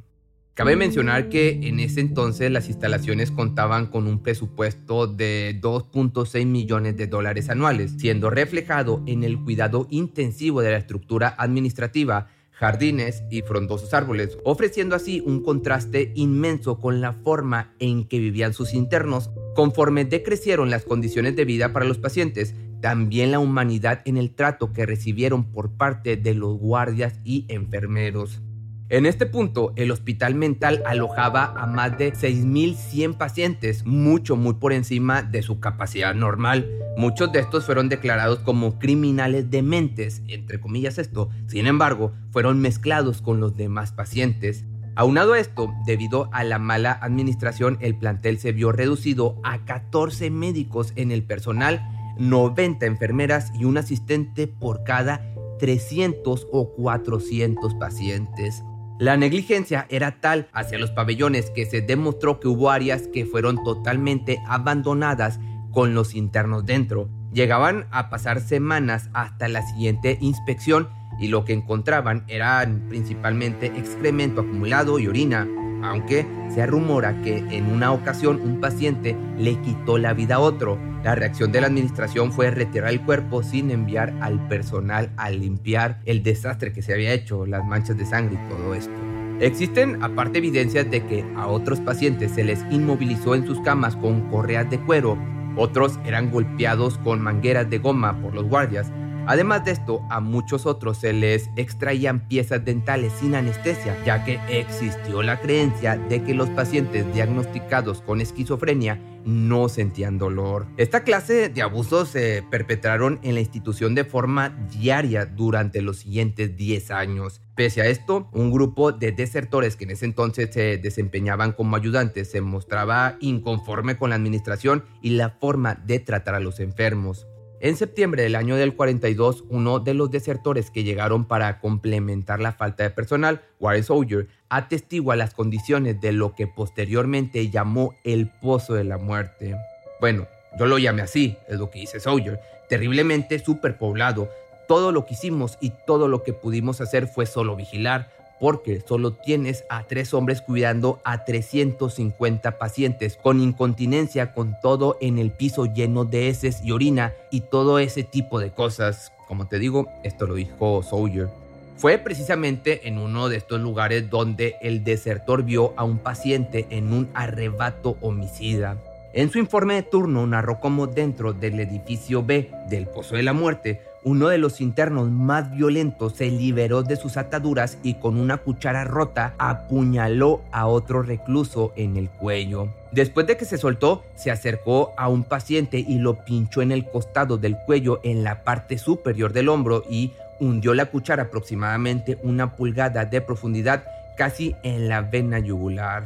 Cabe 0.54 0.74
mencionar 0.74 1.28
que 1.28 1.50
en 1.62 1.78
ese 1.78 2.00
entonces 2.00 2.50
las 2.50 2.68
instalaciones 2.68 3.30
contaban 3.30 3.86
con 3.86 4.08
un 4.08 4.20
presupuesto 4.20 5.06
de 5.06 5.56
2.6 5.62 6.46
millones 6.46 6.96
de 6.96 7.06
dólares 7.06 7.48
anuales, 7.48 7.92
siendo 7.96 8.28
reflejado 8.28 9.04
en 9.06 9.22
el 9.22 9.38
cuidado 9.38 9.86
intensivo 9.88 10.62
de 10.62 10.72
la 10.72 10.78
estructura 10.78 11.32
administrativa, 11.38 12.26
jardines 12.60 13.24
y 13.30 13.40
frondosos 13.40 13.94
árboles, 13.94 14.36
ofreciendo 14.44 14.94
así 14.94 15.22
un 15.24 15.42
contraste 15.42 16.12
inmenso 16.14 16.78
con 16.78 17.00
la 17.00 17.14
forma 17.14 17.72
en 17.78 18.06
que 18.06 18.18
vivían 18.18 18.52
sus 18.52 18.74
internos. 18.74 19.30
Conforme 19.54 20.04
decrecieron 20.04 20.68
las 20.68 20.84
condiciones 20.84 21.36
de 21.36 21.46
vida 21.46 21.72
para 21.72 21.86
los 21.86 21.96
pacientes, 21.96 22.54
también 22.82 23.30
la 23.30 23.38
humanidad 23.38 24.02
en 24.04 24.18
el 24.18 24.34
trato 24.34 24.74
que 24.74 24.84
recibieron 24.84 25.50
por 25.50 25.70
parte 25.70 26.18
de 26.18 26.34
los 26.34 26.58
guardias 26.58 27.18
y 27.24 27.46
enfermeros. 27.48 28.42
En 28.90 29.06
este 29.06 29.24
punto, 29.24 29.72
el 29.76 29.92
hospital 29.92 30.34
mental 30.34 30.82
alojaba 30.84 31.54
a 31.56 31.64
más 31.64 31.96
de 31.96 32.12
6.100 32.12 33.16
pacientes, 33.16 33.86
mucho, 33.86 34.34
muy 34.34 34.54
por 34.54 34.72
encima 34.72 35.22
de 35.22 35.42
su 35.42 35.60
capacidad 35.60 36.12
normal. 36.12 36.68
Muchos 36.96 37.30
de 37.30 37.38
estos 37.38 37.66
fueron 37.66 37.88
declarados 37.88 38.40
como 38.40 38.80
criminales 38.80 39.48
dementes, 39.48 40.22
entre 40.26 40.60
comillas 40.60 40.98
esto. 40.98 41.30
Sin 41.46 41.68
embargo, 41.68 42.12
fueron 42.32 42.58
mezclados 42.60 43.22
con 43.22 43.38
los 43.38 43.56
demás 43.56 43.92
pacientes. 43.92 44.64
Aunado 44.96 45.36
esto, 45.36 45.72
debido 45.86 46.28
a 46.32 46.42
la 46.42 46.58
mala 46.58 46.90
administración, 46.90 47.78
el 47.80 47.96
plantel 47.96 48.40
se 48.40 48.50
vio 48.50 48.72
reducido 48.72 49.40
a 49.44 49.64
14 49.66 50.30
médicos 50.30 50.94
en 50.96 51.12
el 51.12 51.22
personal, 51.22 51.80
90 52.18 52.86
enfermeras 52.86 53.52
y 53.56 53.66
un 53.66 53.78
asistente 53.78 54.48
por 54.48 54.82
cada 54.82 55.32
300 55.60 56.48
o 56.50 56.74
400 56.74 57.74
pacientes. 57.74 58.64
La 59.00 59.16
negligencia 59.16 59.86
era 59.88 60.20
tal 60.20 60.50
hacia 60.52 60.78
los 60.78 60.90
pabellones 60.90 61.48
que 61.48 61.64
se 61.64 61.80
demostró 61.80 62.38
que 62.38 62.48
hubo 62.48 62.68
áreas 62.68 63.08
que 63.10 63.24
fueron 63.24 63.64
totalmente 63.64 64.42
abandonadas 64.46 65.40
con 65.72 65.94
los 65.94 66.14
internos 66.14 66.66
dentro. 66.66 67.08
Llegaban 67.32 67.86
a 67.92 68.10
pasar 68.10 68.42
semanas 68.42 69.08
hasta 69.14 69.48
la 69.48 69.62
siguiente 69.62 70.18
inspección 70.20 70.90
y 71.18 71.28
lo 71.28 71.46
que 71.46 71.54
encontraban 71.54 72.24
eran 72.28 72.88
principalmente 72.90 73.68
excremento 73.68 74.42
acumulado 74.42 74.98
y 74.98 75.06
orina, 75.06 75.48
aunque 75.82 76.26
se 76.52 76.66
rumora 76.66 77.20
que 77.22 77.38
en 77.38 77.72
una 77.72 77.92
ocasión 77.92 78.40
un 78.42 78.60
paciente 78.60 79.16
le 79.38 79.60
quitó 79.60 79.98
la 79.98 80.12
vida 80.12 80.36
a 80.36 80.40
otro. 80.40 80.78
La 81.04 81.14
reacción 81.14 81.50
de 81.52 81.60
la 81.60 81.68
administración 81.68 82.32
fue 82.32 82.50
retirar 82.50 82.90
el 82.90 83.00
cuerpo 83.00 83.42
sin 83.42 83.70
enviar 83.70 84.14
al 84.20 84.46
personal 84.48 85.10
a 85.16 85.30
limpiar 85.30 86.00
el 86.04 86.22
desastre 86.22 86.72
que 86.72 86.82
se 86.82 86.92
había 86.92 87.12
hecho, 87.12 87.46
las 87.46 87.64
manchas 87.64 87.96
de 87.96 88.06
sangre 88.06 88.34
y 88.34 88.48
todo 88.48 88.74
esto. 88.74 88.92
Existen 89.40 90.02
aparte 90.02 90.38
evidencias 90.38 90.90
de 90.90 91.06
que 91.06 91.24
a 91.36 91.46
otros 91.46 91.80
pacientes 91.80 92.32
se 92.32 92.44
les 92.44 92.62
inmovilizó 92.70 93.34
en 93.34 93.46
sus 93.46 93.60
camas 93.62 93.96
con 93.96 94.28
correas 94.28 94.68
de 94.68 94.78
cuero, 94.78 95.16
otros 95.56 95.98
eran 96.04 96.30
golpeados 96.30 96.98
con 96.98 97.20
mangueras 97.20 97.68
de 97.68 97.78
goma 97.78 98.20
por 98.20 98.34
los 98.34 98.44
guardias 98.44 98.92
Además 99.26 99.64
de 99.64 99.72
esto, 99.72 100.02
a 100.10 100.20
muchos 100.20 100.66
otros 100.66 100.98
se 100.98 101.12
les 101.12 101.50
extraían 101.56 102.26
piezas 102.28 102.64
dentales 102.64 103.12
sin 103.20 103.34
anestesia, 103.34 103.96
ya 104.04 104.24
que 104.24 104.40
existió 104.48 105.22
la 105.22 105.40
creencia 105.40 105.96
de 105.96 106.22
que 106.22 106.34
los 106.34 106.50
pacientes 106.50 107.12
diagnosticados 107.14 108.02
con 108.02 108.20
esquizofrenia 108.20 109.00
no 109.24 109.68
sentían 109.68 110.18
dolor. 110.18 110.66
Esta 110.76 111.04
clase 111.04 111.48
de 111.48 111.62
abusos 111.62 112.08
se 112.08 112.42
perpetraron 112.50 113.20
en 113.22 113.34
la 113.34 113.40
institución 113.40 113.94
de 113.94 114.04
forma 114.04 114.50
diaria 114.70 115.26
durante 115.26 115.82
los 115.82 115.98
siguientes 115.98 116.56
10 116.56 116.90
años. 116.90 117.42
Pese 117.54 117.82
a 117.82 117.86
esto, 117.86 118.28
un 118.32 118.50
grupo 118.50 118.92
de 118.92 119.12
desertores 119.12 119.76
que 119.76 119.84
en 119.84 119.90
ese 119.90 120.06
entonces 120.06 120.48
se 120.52 120.78
desempeñaban 120.78 121.52
como 121.52 121.76
ayudantes 121.76 122.30
se 122.30 122.40
mostraba 122.40 123.16
inconforme 123.20 123.96
con 123.96 124.10
la 124.10 124.16
administración 124.16 124.84
y 125.02 125.10
la 125.10 125.30
forma 125.30 125.74
de 125.74 125.98
tratar 125.98 126.34
a 126.34 126.40
los 126.40 126.60
enfermos. 126.60 127.26
En 127.62 127.76
septiembre 127.76 128.22
del 128.22 128.36
año 128.36 128.56
del 128.56 128.74
42, 128.74 129.44
uno 129.50 129.80
de 129.80 129.92
los 129.92 130.10
desertores 130.10 130.70
que 130.70 130.82
llegaron 130.82 131.26
para 131.26 131.60
complementar 131.60 132.40
la 132.40 132.52
falta 132.52 132.84
de 132.84 132.90
personal, 132.90 133.42
Warren 133.58 133.84
Sawyer, 133.84 134.28
atestigua 134.48 135.14
las 135.14 135.34
condiciones 135.34 136.00
de 136.00 136.12
lo 136.12 136.34
que 136.34 136.46
posteriormente 136.46 137.50
llamó 137.50 137.94
el 138.02 138.30
Pozo 138.30 138.72
de 138.72 138.84
la 138.84 138.96
Muerte. 138.96 139.56
Bueno, 140.00 140.26
yo 140.58 140.64
lo 140.64 140.78
llamé 140.78 141.02
así, 141.02 141.36
es 141.48 141.58
lo 141.58 141.70
que 141.70 141.80
dice 141.80 142.00
Sawyer, 142.00 142.40
terriblemente 142.70 143.38
superpoblado. 143.38 144.30
Todo 144.66 144.90
lo 144.90 145.04
que 145.04 145.12
hicimos 145.12 145.58
y 145.60 145.74
todo 145.86 146.08
lo 146.08 146.22
que 146.22 146.32
pudimos 146.32 146.80
hacer 146.80 147.08
fue 147.08 147.26
solo 147.26 147.56
vigilar, 147.56 148.10
porque 148.40 148.80
solo 148.80 149.12
tienes 149.12 149.64
a 149.68 149.84
tres 149.84 150.14
hombres 150.14 150.40
cuidando 150.40 150.98
a 151.04 151.24
350 151.24 152.58
pacientes 152.58 153.18
con 153.22 153.40
incontinencia, 153.40 154.32
con 154.32 154.56
todo 154.60 154.96
en 155.00 155.18
el 155.18 155.30
piso 155.30 155.66
lleno 155.66 156.06
de 156.06 156.28
heces 156.28 156.62
y 156.64 156.72
orina 156.72 157.12
y 157.30 157.42
todo 157.42 157.78
ese 157.78 158.02
tipo 158.02 158.40
de 158.40 158.50
cosas. 158.50 159.12
Como 159.28 159.46
te 159.46 159.58
digo, 159.58 159.86
esto 160.02 160.26
lo 160.26 160.34
dijo 160.34 160.82
Sawyer. 160.82 161.28
Fue 161.76 161.98
precisamente 161.98 162.88
en 162.88 162.98
uno 162.98 163.28
de 163.28 163.36
estos 163.36 163.60
lugares 163.60 164.10
donde 164.10 164.56
el 164.60 164.84
desertor 164.84 165.44
vio 165.44 165.72
a 165.76 165.84
un 165.84 165.98
paciente 165.98 166.66
en 166.70 166.92
un 166.92 167.08
arrebato 167.14 167.96
homicida. 168.00 168.76
En 169.12 169.30
su 169.30 169.38
informe 169.38 169.74
de 169.74 169.82
turno 169.82 170.26
narró 170.26 170.60
cómo 170.60 170.86
dentro 170.86 171.32
del 171.32 171.58
edificio 171.58 172.22
B 172.22 172.50
del 172.68 172.86
Pozo 172.86 173.16
de 173.16 173.22
la 173.22 173.32
Muerte 173.32 173.82
uno 174.02 174.28
de 174.28 174.38
los 174.38 174.60
internos 174.60 175.10
más 175.10 175.50
violentos 175.50 176.14
se 176.14 176.30
liberó 176.30 176.82
de 176.82 176.96
sus 176.96 177.16
ataduras 177.16 177.78
y 177.82 177.94
con 177.94 178.18
una 178.18 178.38
cuchara 178.38 178.84
rota 178.84 179.34
apuñaló 179.38 180.42
a 180.52 180.66
otro 180.66 181.02
recluso 181.02 181.72
en 181.76 181.96
el 181.96 182.08
cuello. 182.08 182.68
Después 182.92 183.26
de 183.26 183.36
que 183.36 183.44
se 183.44 183.58
soltó, 183.58 184.02
se 184.14 184.30
acercó 184.30 184.92
a 184.96 185.08
un 185.08 185.24
paciente 185.24 185.84
y 185.86 185.98
lo 185.98 186.24
pinchó 186.24 186.62
en 186.62 186.72
el 186.72 186.88
costado 186.88 187.36
del 187.36 187.56
cuello 187.66 188.00
en 188.02 188.24
la 188.24 188.42
parte 188.42 188.78
superior 188.78 189.32
del 189.32 189.48
hombro 189.48 189.84
y 189.88 190.12
hundió 190.40 190.74
la 190.74 190.86
cuchara 190.86 191.24
aproximadamente 191.24 192.18
una 192.22 192.56
pulgada 192.56 193.04
de 193.04 193.20
profundidad 193.20 193.84
casi 194.16 194.56
en 194.62 194.88
la 194.88 195.02
vena 195.02 195.38
yugular. 195.38 196.04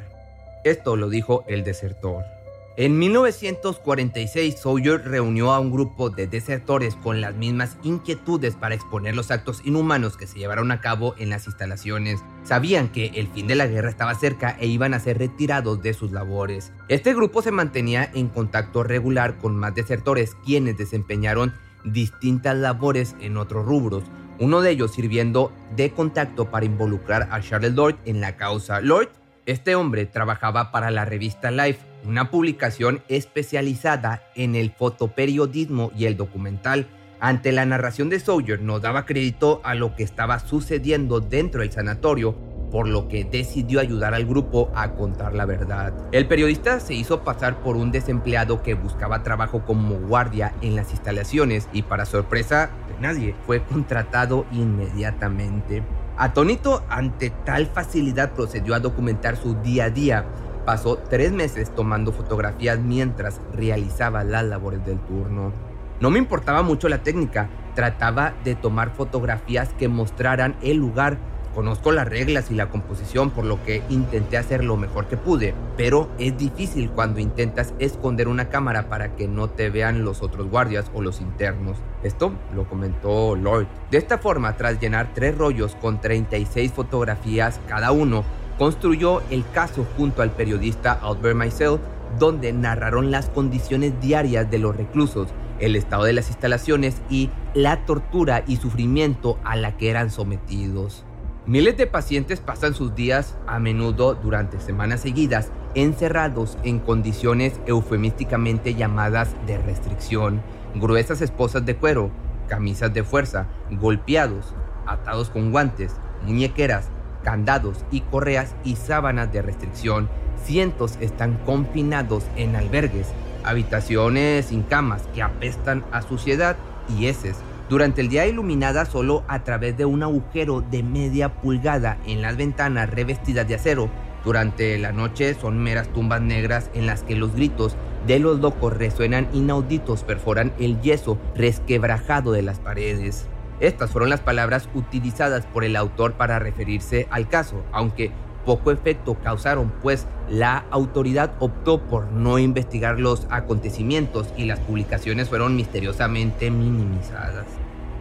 Esto 0.65 0.97
lo 0.97 1.09
dijo 1.09 1.45
el 1.47 1.63
desertor. 1.63 2.34
En 2.77 2.99
1946, 2.99 4.59
Sawyer 4.61 5.01
reunió 5.05 5.53
a 5.53 5.61
un 5.61 5.71
grupo 5.71 6.11
de 6.11 6.27
desertores 6.27 6.97
con 6.97 7.21
las 7.21 7.37
mismas 7.37 7.77
inquietudes 7.85 8.57
para 8.57 8.75
exponer 8.75 9.15
los 9.15 9.31
actos 9.31 9.65
inhumanos 9.65 10.17
que 10.17 10.27
se 10.27 10.41
llevaron 10.41 10.73
a 10.73 10.81
cabo 10.81 11.15
en 11.17 11.31
las 11.31 11.47
instalaciones. 11.47 12.25
Sabían 12.43 12.89
que 12.89 13.13
el 13.15 13.29
fin 13.29 13.47
de 13.47 13.55
la 13.55 13.69
guerra 13.69 13.91
estaba 13.91 14.17
cerca 14.17 14.57
e 14.59 14.67
iban 14.67 14.93
a 14.93 14.99
ser 14.99 15.19
retirados 15.19 15.83
de 15.83 15.95
sus 15.95 16.11
labores. 16.11 16.73
Este 16.89 17.15
grupo 17.15 17.43
se 17.43 17.53
mantenía 17.53 18.11
en 18.13 18.27
contacto 18.29 18.83
regular 18.83 19.39
con 19.39 19.55
más 19.55 19.77
desertores, 19.77 20.37
quienes 20.45 20.77
desempeñaron 20.77 21.55
distintas 21.85 22.57
labores 22.57 23.15
en 23.21 23.37
otros 23.37 23.65
rubros, 23.65 24.03
uno 24.41 24.63
de 24.63 24.73
ellos 24.73 24.93
sirviendo 24.93 25.53
de 25.77 25.93
contacto 25.93 26.51
para 26.51 26.67
involucrar 26.67 27.29
a 27.31 27.41
Charles 27.41 27.75
Lord 27.75 27.99
en 28.05 28.21
la 28.21 28.37
causa. 28.37 28.81
Lord, 28.81 29.11
este 29.47 29.77
hombre 29.77 30.07
trabajaba 30.07 30.73
para 30.73 30.91
la 30.91 31.05
revista 31.05 31.53
Life, 31.53 31.94
una 32.05 32.31
publicación 32.31 33.03
especializada 33.09 34.23
en 34.35 34.55
el 34.55 34.71
fotoperiodismo 34.71 35.91
y 35.97 36.07
el 36.07 36.17
documental. 36.17 36.87
Ante 37.21 37.53
la 37.53 37.65
narración 37.65 38.11
de 38.11 38.21
Sawyer 38.21 38.61
no 38.61 38.81
daba 38.81 39.07
crédito 39.07 39.61
a 39.65 39.75
lo 39.75 39.97
que 39.97 40.03
estaba 40.03 40.39
sucediendo 40.41 41.21
dentro 41.21 41.63
del 41.63 41.73
sanatorio, 41.73 42.35
por 42.71 42.89
lo 42.89 43.07
que 43.07 43.25
decidió 43.25 43.81
ayudar 43.81 44.15
al 44.15 44.27
grupo 44.27 44.71
a 44.75 44.95
contar 44.95 45.33
la 45.33 45.47
verdad. 45.47 45.95
El 46.11 46.27
periodista 46.27 46.81
se 46.81 46.95
hizo 46.95 47.23
pasar 47.23 47.61
por 47.61 47.77
un 47.77 47.93
desempleado 47.93 48.63
que 48.63 48.75
buscaba 48.75 49.23
trabajo 49.23 49.65
como 49.65 49.95
guardia 49.95 50.53
en 50.61 50.75
las 50.75 50.91
instalaciones 50.91 51.69
y 51.73 51.83
para 51.83 52.05
sorpresa 52.05 52.71
de 52.89 53.01
nadie 53.01 53.35
fue 53.47 53.63
contratado 53.63 54.45
inmediatamente. 54.51 55.85
Atónito 56.17 56.85
ante 56.89 57.31
tal 57.31 57.67
facilidad 57.67 58.33
procedió 58.33 58.75
a 58.75 58.81
documentar 58.81 59.37
su 59.37 59.55
día 59.55 59.85
a 59.85 59.91
día 59.91 60.27
Pasó 60.65 60.97
tres 60.97 61.33
meses 61.33 61.75
tomando 61.75 62.11
fotografías 62.13 62.79
mientras 62.79 63.41
realizaba 63.53 64.25
las 64.25 64.45
labores 64.45 64.85
del 64.87 64.99
turno. 64.99 65.53
No 66.01 66.11
me 66.11 66.19
importaba 66.19 66.63
mucho 66.63 66.89
la 66.89 67.03
técnica, 67.03 67.51
trataba 67.75 68.35
de 68.45 68.55
tomar 68.55 68.91
fotografías 68.91 69.73
que 69.75 69.89
mostraran 69.89 70.57
el 70.63 70.79
lugar. 70.79 71.19
Conozco 71.55 71.93
las 71.93 72.09
reglas 72.09 72.51
y 72.51 72.55
la 72.55 72.69
composición, 72.69 73.31
por 73.31 73.45
lo 73.45 73.63
que 73.63 73.83
intenté 73.89 74.39
hacer 74.39 74.65
lo 74.65 74.77
mejor 74.77 75.07
que 75.07 75.17
pude, 75.17 75.55
pero 75.77 76.09
es 76.19 76.37
difícil 76.37 76.91
cuando 76.91 77.21
intentas 77.21 77.75
esconder 77.79 78.27
una 78.27 78.49
cámara 78.49 78.89
para 78.89 79.15
que 79.15 79.29
no 79.29 79.49
te 79.49 79.71
vean 79.71 80.05
los 80.05 80.21
otros 80.21 80.51
guardias 80.51 80.91
o 80.95 81.01
los 81.01 81.21
internos. 81.21 81.77
Esto 82.03 82.33
lo 82.55 82.69
comentó 82.69 83.37
Lloyd. 83.37 83.67
De 83.91 83.99
esta 83.99 84.19
forma, 84.19 84.57
tras 84.57 84.81
llenar 84.81 85.13
tres 85.15 85.39
rollos 85.39 85.77
con 85.77 86.01
36 86.01 86.73
fotografías 86.73 87.61
cada 87.69 87.93
uno, 87.93 88.25
construyó 88.59 89.23
el 89.31 89.45
caso 89.53 89.87
junto 89.97 90.23
al 90.23 90.31
periodista 90.31 90.93
Albert 90.93 91.37
Maisel, 91.37 91.79
donde 92.19 92.53
narraron 92.53 93.11
las 93.11 93.29
condiciones 93.29 94.01
diarias 94.01 94.51
de 94.51 94.59
los 94.59 94.77
reclusos, 94.77 95.29
el 95.59 95.77
estado 95.77 96.05
de 96.05 96.13
las 96.13 96.29
instalaciones 96.29 97.01
y 97.09 97.31
la 97.55 97.85
tortura 97.87 98.45
y 98.47 98.57
sufrimiento 98.57 99.39
a 99.45 99.57
la 99.57 99.77
que 99.77 99.91
eran 99.91 100.11
sometidos. 100.11 101.05
Miles 101.47 101.77
de 101.77 101.87
pacientes 101.87 102.41
pasan 102.41 102.75
sus 102.75 102.95
días, 102.95 103.37
a 103.47 103.59
menudo 103.59 104.15
durante 104.15 104.61
semanas 104.61 105.01
seguidas, 105.01 105.51
encerrados 105.75 106.57
en 106.63 106.79
condiciones 106.79 107.61
eufemísticamente 107.67 108.75
llamadas 108.75 109.35
de 109.47 109.59
restricción, 109.59 110.41
gruesas 110.75 111.21
esposas 111.21 111.67
de 111.67 111.77
cuero, 111.77 112.11
camisas 112.49 112.95
de 112.95 113.05
fuerza, 113.05 113.47
golpeados, 113.73 114.55
atados 114.87 115.29
con 115.29 115.53
guantes, 115.53 115.97
muñequeras, 116.25 116.89
candados 117.25 117.85
y 117.91 118.03
correas 118.03 118.55
y 118.63 118.77
sábanas 118.77 119.33
de 119.33 119.43
restricción. 119.43 120.09
Cientos 120.45 120.99
están 121.01 121.39
confinados 121.45 122.25
en 122.37 122.55
albergues, 122.55 123.09
habitaciones 123.43 124.47
sin 124.47 124.63
camas 124.63 125.03
que 125.15 125.23
apestan 125.23 125.85
a 125.91 126.03
suciedad 126.03 126.57
y 126.89 127.07
heces. 127.07 127.37
Durante 127.69 128.03
el 128.03 128.09
día 128.09 128.27
iluminada 128.27 128.85
solo 128.85 129.25
a 129.27 129.43
través 129.43 129.77
de 129.77 129.87
un 129.87 130.03
agujero 130.03 130.61
de 130.61 130.83
media 130.83 131.41
pulgada 131.41 131.97
en 132.07 132.21
las 132.21 132.37
ventanas 132.37 132.91
revestidas 132.91 133.49
de 133.49 133.55
acero. 133.55 133.89
Durante 134.23 134.79
la 134.79 134.93
noche 134.93 135.35
son 135.35 135.59
meras 135.59 135.89
tumbas 135.89 136.21
negras 136.21 136.71
en 136.75 136.87
las 136.87 137.03
que 137.03 137.17
los 137.17 137.35
gritos 137.35 137.77
de 138.07 138.19
los 138.19 138.41
locos 138.41 138.77
resuenan 138.77 139.29
inauditos, 139.33 140.05
perforan 140.05 140.53
el 140.59 140.81
yeso 140.83 141.19
resquebrajado 141.35 142.33
de 142.33 142.43
las 142.43 142.59
paredes. 142.59 143.27
Estas 143.61 143.91
fueron 143.91 144.11
las 144.11 144.21
palabras 144.21 144.69
utilizadas 144.75 145.47
por 145.47 145.65
el 145.65 145.77
autor 145.77 146.15
para 146.15 146.39
referirse 146.39 147.07
al 147.11 147.29
caso, 147.29 147.65
aunque 147.73 148.11
poco 148.45 148.71
efecto 148.71 149.17
causaron, 149.23 149.73
pues 149.83 150.07
la 150.29 150.65
autoridad 150.71 151.33
optó 151.39 151.81
por 151.81 152.13
no 152.13 152.39
investigar 152.39 153.01
los 153.01 153.27
acontecimientos 153.31 154.33
y 154.37 154.45
las 154.45 154.61
publicaciones 154.61 155.29
fueron 155.29 155.57
misteriosamente 155.57 156.51
minimizadas. 156.51 157.47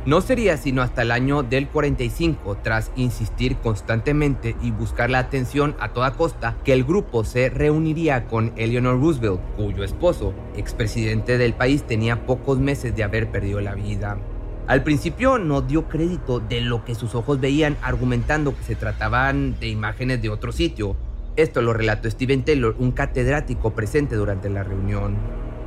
No 0.05 0.19
sería 0.19 0.57
sino 0.57 0.81
hasta 0.81 1.03
el 1.03 1.11
año 1.11 1.43
del 1.43 1.69
45, 1.69 2.57
tras 2.61 2.91
insistir 2.97 3.55
constantemente 3.57 4.53
y 4.61 4.71
buscar 4.71 5.09
la 5.09 5.19
atención 5.19 5.77
a 5.79 5.93
toda 5.93 6.11
costa, 6.11 6.57
que 6.65 6.73
el 6.73 6.83
grupo 6.83 7.23
se 7.23 7.49
reuniría 7.49 8.25
con 8.25 8.51
Eleanor 8.57 8.99
Roosevelt, 8.99 9.39
cuyo 9.55 9.85
esposo, 9.85 10.33
expresidente 10.57 11.37
del 11.37 11.53
país, 11.53 11.83
tenía 11.83 12.25
pocos 12.25 12.59
meses 12.59 12.93
de 12.97 13.05
haber 13.05 13.31
perdido 13.31 13.61
la 13.61 13.75
vida. 13.75 14.17
Al 14.65 14.81
principio 14.81 15.39
no 15.39 15.61
dio 15.61 15.89
crédito 15.89 16.39
de 16.39 16.61
lo 16.61 16.85
que 16.85 16.95
sus 16.95 17.15
ojos 17.15 17.41
veían, 17.41 17.75
argumentando 17.81 18.55
que 18.55 18.63
se 18.63 18.75
trataban 18.75 19.59
de 19.59 19.67
imágenes 19.67 20.21
de 20.21 20.29
otro 20.29 20.53
sitio. 20.53 20.95
Esto 21.35 21.61
lo 21.61 21.73
relató 21.73 22.09
Steven 22.09 22.45
Taylor, 22.45 22.73
un 22.79 22.93
catedrático 22.93 23.71
presente 23.71 24.15
durante 24.15 24.49
la 24.49 24.63
reunión. 24.63 25.17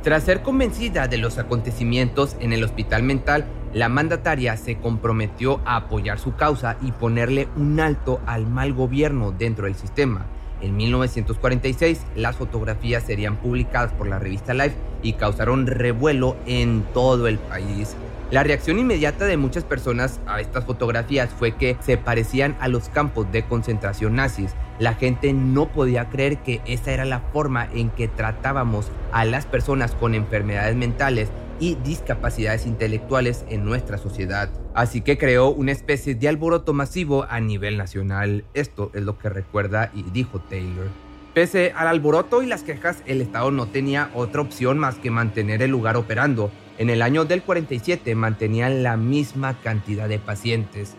Tras 0.01 0.23
ser 0.23 0.41
convencida 0.41 1.07
de 1.07 1.19
los 1.19 1.37
acontecimientos 1.37 2.37
en 2.39 2.53
el 2.53 2.63
hospital 2.63 3.03
mental, 3.03 3.45
la 3.71 3.87
mandataria 3.87 4.57
se 4.57 4.77
comprometió 4.77 5.61
a 5.65 5.75
apoyar 5.75 6.17
su 6.17 6.35
causa 6.35 6.77
y 6.81 6.91
ponerle 6.91 7.47
un 7.55 7.79
alto 7.79 8.19
al 8.25 8.47
mal 8.47 8.73
gobierno 8.73 9.31
dentro 9.31 9.65
del 9.65 9.75
sistema. 9.75 10.25
En 10.61 10.75
1946, 10.75 12.01
las 12.15 12.35
fotografías 12.35 13.03
serían 13.03 13.37
publicadas 13.37 13.91
por 13.93 14.07
la 14.07 14.19
revista 14.19 14.53
Life 14.53 14.75
y 15.03 15.13
causaron 15.13 15.67
revuelo 15.67 16.35
en 16.45 16.83
todo 16.93 17.27
el 17.27 17.37
país. 17.37 17.95
La 18.29 18.43
reacción 18.43 18.77
inmediata 18.77 19.23
de 19.25 19.37
muchas 19.37 19.63
personas 19.63 20.19
a 20.27 20.41
estas 20.41 20.65
fotografías 20.65 21.29
fue 21.29 21.55
que 21.55 21.77
se 21.79 21.97
parecían 21.97 22.57
a 22.59 22.67
los 22.67 22.89
campos 22.89 23.31
de 23.31 23.45
concentración 23.45 24.15
nazis. 24.15 24.53
La 24.79 24.95
gente 24.95 25.31
no 25.31 25.69
podía 25.69 26.09
creer 26.09 26.39
que 26.39 26.61
esa 26.65 26.91
era 26.91 27.05
la 27.05 27.21
forma 27.21 27.69
en 27.73 27.89
que 27.89 28.09
tratábamos 28.09 28.91
a 29.13 29.23
las 29.23 29.45
personas 29.45 29.93
con 29.93 30.13
enfermedades 30.13 30.75
mentales 30.75 31.29
y 31.61 31.75
discapacidades 31.75 32.65
intelectuales 32.65 33.45
en 33.49 33.63
nuestra 33.63 33.97
sociedad. 33.97 34.49
Así 34.77 35.01
que 35.01 35.17
creó 35.17 35.49
una 35.49 35.71
especie 35.71 36.13
de 36.13 36.27
alboroto 36.27 36.71
masivo 36.71 37.25
a 37.27 37.39
nivel 37.39 37.77
nacional. 37.77 38.45
Esto 38.53 38.91
es 38.93 39.01
lo 39.01 39.17
que 39.17 39.27
recuerda 39.27 39.91
y 39.91 40.03
dijo 40.03 40.39
Taylor. 40.39 40.85
Pese 41.33 41.73
al 41.75 41.87
alboroto 41.87 42.43
y 42.43 42.45
las 42.45 42.61
quejas, 42.61 43.01
el 43.07 43.21
Estado 43.21 43.49
no 43.49 43.65
tenía 43.65 44.11
otra 44.13 44.41
opción 44.41 44.77
más 44.77 44.99
que 44.99 45.09
mantener 45.09 45.63
el 45.63 45.71
lugar 45.71 45.97
operando 45.97 46.51
en 46.77 46.91
el 46.91 47.01
año 47.01 47.25
del 47.25 47.41
47 47.41 48.13
mantenían 48.13 48.83
la 48.83 48.97
misma 48.97 49.59
cantidad 49.61 50.07
de 50.07 50.19
pacientes. 50.19 50.93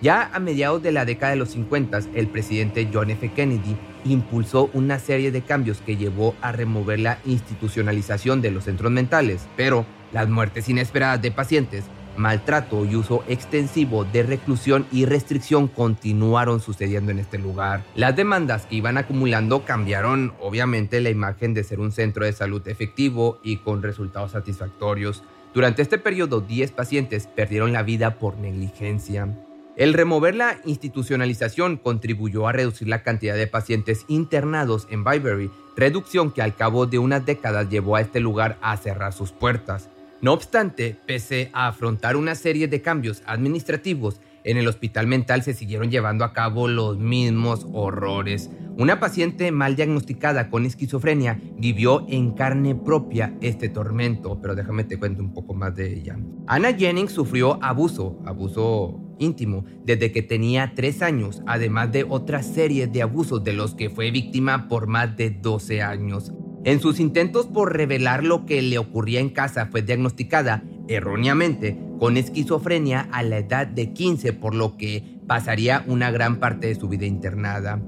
Ya 0.00 0.30
a 0.32 0.38
mediados 0.38 0.80
de 0.80 0.92
la 0.92 1.04
década 1.04 1.32
de 1.32 1.38
los 1.38 1.50
50, 1.50 2.02
el 2.14 2.28
presidente 2.28 2.88
John 2.92 3.10
F. 3.10 3.32
Kennedy 3.32 3.76
impulsó 4.04 4.70
una 4.74 5.00
serie 5.00 5.32
de 5.32 5.42
cambios 5.42 5.80
que 5.80 5.96
llevó 5.96 6.36
a 6.40 6.52
remover 6.52 7.00
la 7.00 7.18
institucionalización 7.24 8.42
de 8.42 8.52
los 8.52 8.64
centros 8.64 8.92
mentales, 8.92 9.48
pero 9.56 9.86
las 10.12 10.28
muertes 10.28 10.68
inesperadas 10.68 11.20
de 11.20 11.32
pacientes, 11.32 11.84
maltrato 12.16 12.84
y 12.84 12.96
uso 12.96 13.24
extensivo 13.28 14.04
de 14.04 14.22
reclusión 14.22 14.86
y 14.92 15.04
restricción 15.04 15.68
continuaron 15.68 16.60
sucediendo 16.60 17.10
en 17.10 17.18
este 17.18 17.38
lugar. 17.38 17.84
Las 17.94 18.16
demandas 18.16 18.66
que 18.66 18.76
iban 18.76 18.98
acumulando 18.98 19.64
cambiaron 19.64 20.32
obviamente 20.40 21.00
la 21.00 21.10
imagen 21.10 21.54
de 21.54 21.64
ser 21.64 21.80
un 21.80 21.92
centro 21.92 22.24
de 22.24 22.32
salud 22.32 22.66
efectivo 22.68 23.38
y 23.42 23.58
con 23.58 23.82
resultados 23.82 24.32
satisfactorios. 24.32 25.22
Durante 25.52 25.82
este 25.82 25.98
periodo, 25.98 26.40
10 26.40 26.72
pacientes 26.72 27.26
perdieron 27.28 27.72
la 27.72 27.82
vida 27.82 28.18
por 28.18 28.36
negligencia. 28.36 29.28
El 29.76 29.92
remover 29.92 30.36
la 30.36 30.58
institucionalización 30.64 31.78
contribuyó 31.78 32.46
a 32.46 32.52
reducir 32.52 32.86
la 32.86 33.02
cantidad 33.02 33.34
de 33.34 33.48
pacientes 33.48 34.04
internados 34.06 34.86
en 34.88 35.02
Byberry, 35.02 35.50
reducción 35.76 36.30
que 36.30 36.42
al 36.42 36.54
cabo 36.54 36.86
de 36.86 37.00
unas 37.00 37.26
décadas 37.26 37.68
llevó 37.68 37.96
a 37.96 38.00
este 38.00 38.20
lugar 38.20 38.56
a 38.62 38.76
cerrar 38.76 39.12
sus 39.12 39.32
puertas. 39.32 39.90
No 40.24 40.32
obstante, 40.32 40.96
pese 41.04 41.50
a 41.52 41.68
afrontar 41.68 42.16
una 42.16 42.34
serie 42.34 42.66
de 42.66 42.80
cambios 42.80 43.22
administrativos, 43.26 44.22
en 44.42 44.56
el 44.56 44.66
hospital 44.68 45.06
mental 45.06 45.42
se 45.42 45.52
siguieron 45.52 45.90
llevando 45.90 46.24
a 46.24 46.32
cabo 46.32 46.66
los 46.66 46.96
mismos 46.96 47.66
horrores. 47.74 48.50
Una 48.78 49.00
paciente 49.00 49.52
mal 49.52 49.76
diagnosticada 49.76 50.48
con 50.48 50.64
esquizofrenia 50.64 51.38
vivió 51.58 52.06
en 52.08 52.30
carne 52.30 52.74
propia 52.74 53.36
este 53.42 53.68
tormento, 53.68 54.40
pero 54.40 54.54
déjame 54.54 54.84
te 54.84 54.98
cuento 54.98 55.22
un 55.22 55.34
poco 55.34 55.52
más 55.52 55.76
de 55.76 55.92
ella. 55.92 56.16
Anna 56.46 56.72
Jennings 56.72 57.12
sufrió 57.12 57.62
abuso, 57.62 58.18
abuso 58.24 58.98
íntimo, 59.18 59.66
desde 59.84 60.10
que 60.10 60.22
tenía 60.22 60.72
tres 60.74 61.02
años, 61.02 61.42
además 61.46 61.92
de 61.92 62.06
otra 62.08 62.42
serie 62.42 62.86
de 62.86 63.02
abusos 63.02 63.44
de 63.44 63.52
los 63.52 63.74
que 63.74 63.90
fue 63.90 64.10
víctima 64.10 64.68
por 64.68 64.86
más 64.86 65.18
de 65.18 65.28
12 65.28 65.82
años. 65.82 66.32
En 66.64 66.80
sus 66.80 66.98
intentos 66.98 67.46
por 67.46 67.76
revelar 67.76 68.24
lo 68.24 68.46
que 68.46 68.62
le 68.62 68.78
ocurría 68.78 69.20
en 69.20 69.28
casa 69.28 69.66
fue 69.66 69.82
diagnosticada 69.82 70.62
erróneamente 70.88 71.78
con 71.98 72.16
esquizofrenia 72.16 73.06
a 73.12 73.22
la 73.22 73.38
edad 73.38 73.66
de 73.66 73.92
15, 73.92 74.32
por 74.32 74.54
lo 74.54 74.78
que 74.78 75.18
pasaría 75.26 75.84
una 75.86 76.10
gran 76.10 76.40
parte 76.40 76.68
de 76.68 76.74
su 76.74 76.88
vida 76.88 77.04
internada. 77.04 77.82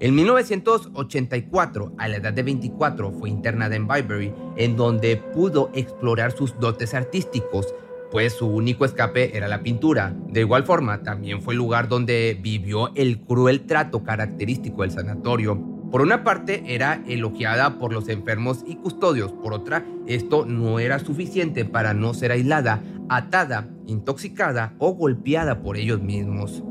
En 0.00 0.14
1984, 0.14 1.94
a 1.96 2.08
la 2.08 2.16
edad 2.16 2.32
de 2.32 2.42
24, 2.42 3.12
fue 3.12 3.30
internada 3.30 3.76
en 3.76 3.86
Byberry, 3.86 4.34
en 4.56 4.76
donde 4.76 5.16
pudo 5.16 5.70
explorar 5.72 6.32
sus 6.32 6.58
dotes 6.58 6.94
artísticos, 6.94 7.74
pues 8.10 8.34
su 8.34 8.46
único 8.46 8.84
escape 8.84 9.36
era 9.36 9.48
la 9.48 9.62
pintura. 9.62 10.14
De 10.28 10.40
igual 10.40 10.64
forma, 10.64 11.02
también 11.02 11.40
fue 11.42 11.54
el 11.54 11.58
lugar 11.58 11.88
donde 11.88 12.38
vivió 12.40 12.92
el 12.94 13.20
cruel 13.20 13.66
trato 13.66 14.02
característico 14.02 14.82
del 14.82 14.90
sanatorio. 14.90 15.75
Por 15.96 16.02
una 16.02 16.24
parte 16.24 16.62
era 16.66 17.02
elogiada 17.06 17.78
por 17.78 17.90
los 17.90 18.10
enfermos 18.10 18.62
y 18.66 18.76
custodios, 18.76 19.32
por 19.32 19.54
otra 19.54 19.82
esto 20.06 20.44
no 20.44 20.78
era 20.78 20.98
suficiente 20.98 21.64
para 21.64 21.94
no 21.94 22.12
ser 22.12 22.32
aislada, 22.32 22.82
atada, 23.08 23.70
intoxicada 23.86 24.74
o 24.78 24.92
golpeada 24.92 25.62
por 25.62 25.78
ellos 25.78 26.02
mismos. 26.02 26.62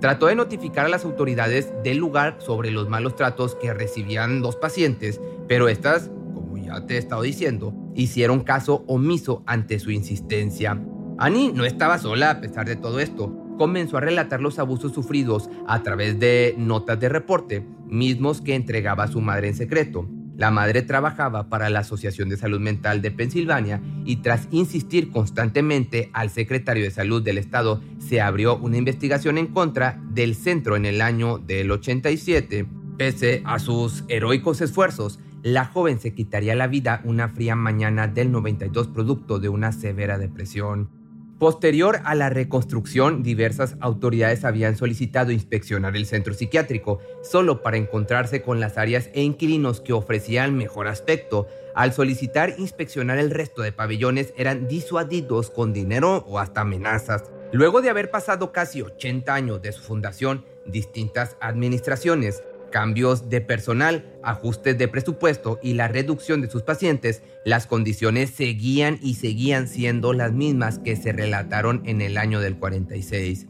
Trató 0.00 0.26
de 0.26 0.34
notificar 0.34 0.86
a 0.86 0.88
las 0.88 1.04
autoridades 1.04 1.72
del 1.84 1.98
lugar 1.98 2.38
sobre 2.40 2.72
los 2.72 2.88
malos 2.88 3.14
tratos 3.14 3.54
que 3.54 3.72
recibían 3.72 4.40
los 4.40 4.56
pacientes, 4.56 5.20
pero 5.46 5.68
estas, 5.68 6.10
como 6.34 6.58
ya 6.58 6.84
te 6.84 6.96
he 6.96 6.98
estado 6.98 7.22
diciendo, 7.22 7.72
hicieron 7.94 8.40
caso 8.40 8.82
omiso 8.88 9.44
ante 9.46 9.78
su 9.78 9.92
insistencia. 9.92 10.82
Annie 11.18 11.52
no 11.52 11.64
estaba 11.64 11.98
sola 11.98 12.30
a 12.30 12.40
pesar 12.40 12.66
de 12.66 12.74
todo 12.74 12.98
esto 12.98 13.43
comenzó 13.56 13.96
a 13.96 14.00
relatar 14.00 14.40
los 14.40 14.58
abusos 14.58 14.92
sufridos 14.92 15.50
a 15.66 15.82
través 15.82 16.18
de 16.18 16.54
notas 16.58 16.98
de 17.00 17.08
reporte, 17.08 17.64
mismos 17.86 18.40
que 18.40 18.54
entregaba 18.54 19.04
a 19.04 19.08
su 19.08 19.20
madre 19.20 19.48
en 19.48 19.54
secreto. 19.54 20.08
La 20.36 20.50
madre 20.50 20.82
trabajaba 20.82 21.48
para 21.48 21.70
la 21.70 21.80
Asociación 21.80 22.28
de 22.28 22.36
Salud 22.36 22.58
Mental 22.58 23.02
de 23.02 23.12
Pensilvania 23.12 23.80
y 24.04 24.16
tras 24.16 24.48
insistir 24.50 25.10
constantemente 25.12 26.10
al 26.12 26.28
secretario 26.28 26.82
de 26.82 26.90
Salud 26.90 27.22
del 27.22 27.38
Estado, 27.38 27.80
se 27.98 28.20
abrió 28.20 28.56
una 28.56 28.76
investigación 28.76 29.38
en 29.38 29.46
contra 29.46 30.00
del 30.10 30.34
centro 30.34 30.74
en 30.74 30.86
el 30.86 31.02
año 31.02 31.38
del 31.38 31.70
87. 31.70 32.66
Pese 32.98 33.42
a 33.44 33.60
sus 33.60 34.04
heroicos 34.08 34.60
esfuerzos, 34.60 35.20
la 35.44 35.66
joven 35.66 36.00
se 36.00 36.14
quitaría 36.14 36.54
la 36.56 36.66
vida 36.66 37.00
una 37.04 37.28
fría 37.28 37.54
mañana 37.54 38.08
del 38.08 38.32
92 38.32 38.88
producto 38.88 39.38
de 39.38 39.50
una 39.50 39.70
severa 39.70 40.18
depresión. 40.18 41.03
Posterior 41.44 42.00
a 42.04 42.14
la 42.14 42.30
reconstrucción, 42.30 43.22
diversas 43.22 43.76
autoridades 43.80 44.46
habían 44.46 44.78
solicitado 44.78 45.30
inspeccionar 45.30 45.94
el 45.94 46.06
centro 46.06 46.32
psiquiátrico, 46.32 47.00
solo 47.22 47.60
para 47.60 47.76
encontrarse 47.76 48.40
con 48.40 48.60
las 48.60 48.78
áreas 48.78 49.10
e 49.12 49.20
inquilinos 49.20 49.82
que 49.82 49.92
ofrecían 49.92 50.56
mejor 50.56 50.88
aspecto. 50.88 51.46
Al 51.74 51.92
solicitar 51.92 52.54
inspeccionar 52.56 53.18
el 53.18 53.30
resto 53.30 53.60
de 53.60 53.72
pabellones, 53.72 54.32
eran 54.38 54.68
disuadidos 54.68 55.50
con 55.50 55.74
dinero 55.74 56.24
o 56.26 56.38
hasta 56.38 56.62
amenazas. 56.62 57.24
Luego 57.52 57.82
de 57.82 57.90
haber 57.90 58.10
pasado 58.10 58.50
casi 58.50 58.80
80 58.80 59.34
años 59.34 59.60
de 59.60 59.72
su 59.72 59.82
fundación, 59.82 60.46
distintas 60.64 61.36
administraciones, 61.42 62.42
cambios 62.74 63.30
de 63.30 63.40
personal, 63.40 64.04
ajustes 64.24 64.76
de 64.76 64.88
presupuesto 64.88 65.60
y 65.62 65.74
la 65.74 65.86
reducción 65.86 66.40
de 66.40 66.50
sus 66.50 66.62
pacientes, 66.62 67.22
las 67.44 67.68
condiciones 67.68 68.30
seguían 68.30 68.98
y 69.00 69.14
seguían 69.14 69.68
siendo 69.68 70.12
las 70.12 70.32
mismas 70.32 70.80
que 70.80 70.96
se 70.96 71.12
relataron 71.12 71.82
en 71.84 72.00
el 72.00 72.18
año 72.18 72.40
del 72.40 72.56
46. 72.56 73.46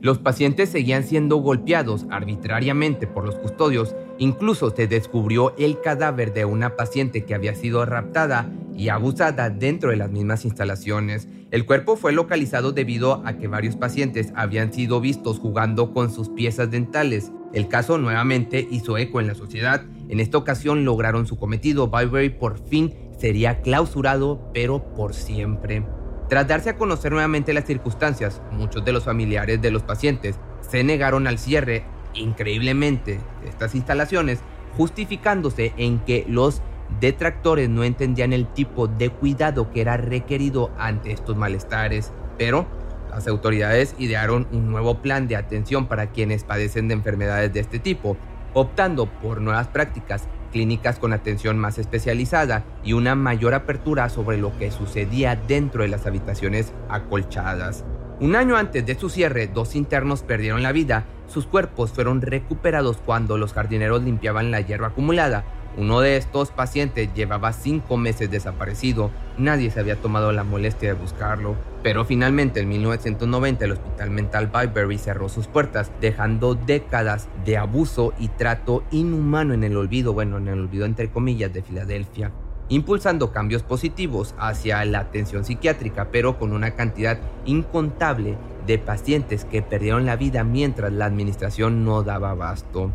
Los 0.00 0.20
pacientes 0.20 0.70
seguían 0.70 1.04
siendo 1.04 1.36
golpeados 1.36 2.06
arbitrariamente 2.08 3.06
por 3.06 3.26
los 3.26 3.34
custodios, 3.34 3.94
incluso 4.16 4.74
se 4.74 4.86
descubrió 4.86 5.54
el 5.58 5.82
cadáver 5.82 6.32
de 6.32 6.46
una 6.46 6.74
paciente 6.74 7.26
que 7.26 7.34
había 7.34 7.54
sido 7.54 7.84
raptada 7.84 8.50
y 8.74 8.88
abusada 8.88 9.50
dentro 9.50 9.90
de 9.90 9.96
las 9.96 10.10
mismas 10.10 10.46
instalaciones. 10.46 11.28
El 11.52 11.66
cuerpo 11.66 11.96
fue 11.96 12.12
localizado 12.12 12.72
debido 12.72 13.22
a 13.26 13.34
que 13.34 13.46
varios 13.46 13.76
pacientes 13.76 14.32
habían 14.34 14.72
sido 14.72 15.02
vistos 15.02 15.38
jugando 15.38 15.92
con 15.92 16.10
sus 16.10 16.30
piezas 16.30 16.70
dentales. 16.70 17.30
El 17.52 17.68
caso 17.68 17.98
nuevamente 17.98 18.66
hizo 18.70 18.96
eco 18.96 19.20
en 19.20 19.26
la 19.26 19.34
sociedad. 19.34 19.84
En 20.08 20.18
esta 20.18 20.38
ocasión 20.38 20.86
lograron 20.86 21.26
su 21.26 21.36
cometido. 21.36 21.88
Byberry 21.88 22.30
por 22.30 22.58
fin 22.58 22.94
sería 23.18 23.60
clausurado, 23.60 24.50
pero 24.54 24.94
por 24.94 25.12
siempre. 25.12 25.84
Tras 26.30 26.48
darse 26.48 26.70
a 26.70 26.78
conocer 26.78 27.12
nuevamente 27.12 27.52
las 27.52 27.66
circunstancias, 27.66 28.40
muchos 28.50 28.82
de 28.86 28.94
los 28.94 29.04
familiares 29.04 29.60
de 29.60 29.70
los 29.70 29.82
pacientes 29.82 30.36
se 30.62 30.82
negaron 30.82 31.26
al 31.26 31.38
cierre, 31.38 31.84
increíblemente, 32.14 33.20
de 33.42 33.48
estas 33.50 33.74
instalaciones, 33.74 34.38
justificándose 34.78 35.74
en 35.76 35.98
que 35.98 36.24
los 36.26 36.62
detractores 37.00 37.68
no 37.68 37.84
entendían 37.84 38.32
el 38.32 38.46
tipo 38.46 38.88
de 38.88 39.10
cuidado 39.10 39.70
que 39.70 39.80
era 39.80 39.96
requerido 39.96 40.70
ante 40.78 41.12
estos 41.12 41.36
malestares. 41.36 42.12
Pero 42.38 42.66
las 43.10 43.26
autoridades 43.28 43.94
idearon 43.98 44.48
un 44.52 44.70
nuevo 44.70 45.02
plan 45.02 45.28
de 45.28 45.36
atención 45.36 45.86
para 45.86 46.08
quienes 46.08 46.44
padecen 46.44 46.88
de 46.88 46.94
enfermedades 46.94 47.52
de 47.52 47.60
este 47.60 47.78
tipo, 47.78 48.16
optando 48.54 49.06
por 49.06 49.40
nuevas 49.40 49.68
prácticas 49.68 50.28
clínicas 50.50 50.98
con 50.98 51.12
atención 51.12 51.58
más 51.58 51.78
especializada 51.78 52.64
y 52.84 52.92
una 52.92 53.14
mayor 53.14 53.54
apertura 53.54 54.08
sobre 54.08 54.36
lo 54.36 54.56
que 54.58 54.70
sucedía 54.70 55.36
dentro 55.36 55.82
de 55.82 55.88
las 55.88 56.06
habitaciones 56.06 56.72
acolchadas. 56.88 57.84
Un 58.20 58.36
año 58.36 58.56
antes 58.56 58.86
de 58.86 58.94
su 58.94 59.10
cierre, 59.10 59.48
dos 59.48 59.74
internos 59.74 60.22
perdieron 60.22 60.62
la 60.62 60.72
vida. 60.72 61.06
Sus 61.26 61.46
cuerpos 61.46 61.92
fueron 61.92 62.20
recuperados 62.20 62.98
cuando 62.98 63.36
los 63.36 63.52
jardineros 63.52 64.02
limpiaban 64.02 64.50
la 64.50 64.60
hierba 64.60 64.88
acumulada 64.88 65.44
uno 65.76 66.00
de 66.00 66.16
estos 66.16 66.50
pacientes 66.50 67.14
llevaba 67.14 67.52
cinco 67.52 67.96
meses 67.96 68.30
desaparecido, 68.30 69.10
nadie 69.38 69.70
se 69.70 69.80
había 69.80 69.96
tomado 69.96 70.30
la 70.32 70.44
molestia 70.44 70.92
de 70.92 71.00
buscarlo, 71.00 71.56
pero 71.82 72.04
finalmente 72.04 72.60
en 72.60 72.68
1990 72.68 73.64
el 73.64 73.72
Hospital 73.72 74.10
Mental 74.10 74.46
Byberry 74.48 74.98
cerró 74.98 75.28
sus 75.28 75.46
puertas, 75.46 75.90
dejando 76.00 76.54
décadas 76.54 77.28
de 77.44 77.56
abuso 77.56 78.12
y 78.18 78.28
trato 78.28 78.84
inhumano 78.90 79.54
en 79.54 79.64
el 79.64 79.76
olvido, 79.76 80.12
bueno, 80.12 80.38
en 80.38 80.48
el 80.48 80.60
olvido 80.60 80.84
entre 80.84 81.10
comillas, 81.10 81.52
de 81.52 81.62
Filadelfia, 81.62 82.32
impulsando 82.68 83.32
cambios 83.32 83.62
positivos 83.62 84.34
hacia 84.38 84.84
la 84.84 85.00
atención 85.00 85.44
psiquiátrica, 85.44 86.08
pero 86.10 86.38
con 86.38 86.52
una 86.52 86.72
cantidad 86.72 87.18
incontable 87.46 88.36
de 88.66 88.78
pacientes 88.78 89.44
que 89.44 89.62
perdieron 89.62 90.06
la 90.06 90.16
vida 90.16 90.44
mientras 90.44 90.92
la 90.92 91.06
administración 91.06 91.84
no 91.84 92.02
daba 92.02 92.30
abasto. 92.30 92.92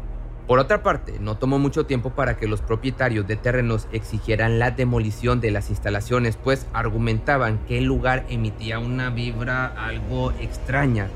Por 0.48 0.60
otra 0.60 0.82
parte, 0.82 1.20
no 1.20 1.36
tomó 1.36 1.60
mucho 1.60 1.86
tiempo 1.86 2.12
para 2.12 2.38
que 2.38 2.48
los 2.48 2.62
propietarios 2.62 3.28
de 3.28 3.36
terrenos 3.36 3.90
exigieran 3.92 4.60
la 4.60 4.72
demolición 4.72 5.42
de 5.42 5.52
las 5.52 5.70
instalaciones, 5.70 6.38
pues 6.42 6.66
argumentaban 6.72 7.60
que 7.68 7.78
el 7.78 7.84
lugar 7.84 8.26
emitía 8.30 8.80
una 8.80 9.10
vibra 9.10 9.66
algo 9.66 10.32
extraña. 10.40 11.10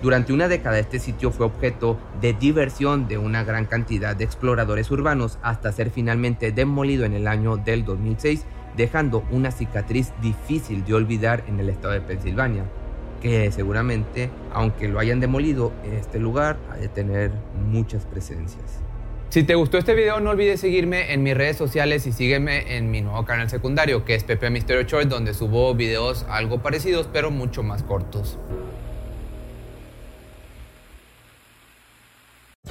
Durante 0.00 0.32
una 0.32 0.46
década 0.46 0.78
este 0.78 1.00
sitio 1.00 1.32
fue 1.32 1.46
objeto 1.46 1.98
de 2.20 2.34
diversión 2.34 3.08
de 3.08 3.18
una 3.18 3.42
gran 3.42 3.64
cantidad 3.64 4.14
de 4.14 4.22
exploradores 4.22 4.92
urbanos 4.92 5.40
hasta 5.42 5.72
ser 5.72 5.90
finalmente 5.90 6.52
demolido 6.52 7.04
en 7.04 7.14
el 7.14 7.26
año 7.26 7.56
del 7.56 7.84
2006 7.84 8.46
dejando 8.76 9.24
una 9.32 9.50
cicatriz 9.50 10.12
difícil 10.22 10.84
de 10.84 10.94
olvidar 10.94 11.42
en 11.48 11.58
el 11.58 11.68
estado 11.68 11.94
de 11.94 12.00
Pensilvania, 12.00 12.64
que 13.20 13.50
seguramente, 13.52 14.30
aunque 14.52 14.88
lo 14.88 14.98
hayan 14.98 15.20
demolido, 15.20 15.72
este 15.92 16.18
lugar 16.18 16.56
ha 16.70 16.76
de 16.76 16.88
tener 16.88 17.30
muchas 17.70 18.04
presencias. 18.04 18.80
Si 19.30 19.42
te 19.42 19.54
gustó 19.54 19.76
este 19.76 19.94
video, 19.94 20.20
no 20.20 20.30
olvides 20.30 20.60
seguirme 20.60 21.12
en 21.12 21.22
mis 21.22 21.36
redes 21.36 21.58
sociales 21.58 22.06
y 22.06 22.12
sígueme 22.12 22.76
en 22.76 22.90
mi 22.90 23.02
nuevo 23.02 23.26
canal 23.26 23.50
secundario, 23.50 24.04
que 24.06 24.14
es 24.14 24.24
Pepe 24.24 24.48
Misterio 24.48 24.84
Short, 24.84 25.06
donde 25.06 25.34
subo 25.34 25.74
videos 25.74 26.24
algo 26.30 26.62
parecidos, 26.62 27.08
pero 27.12 27.30
mucho 27.30 27.62
más 27.62 27.82
cortos. 27.82 28.38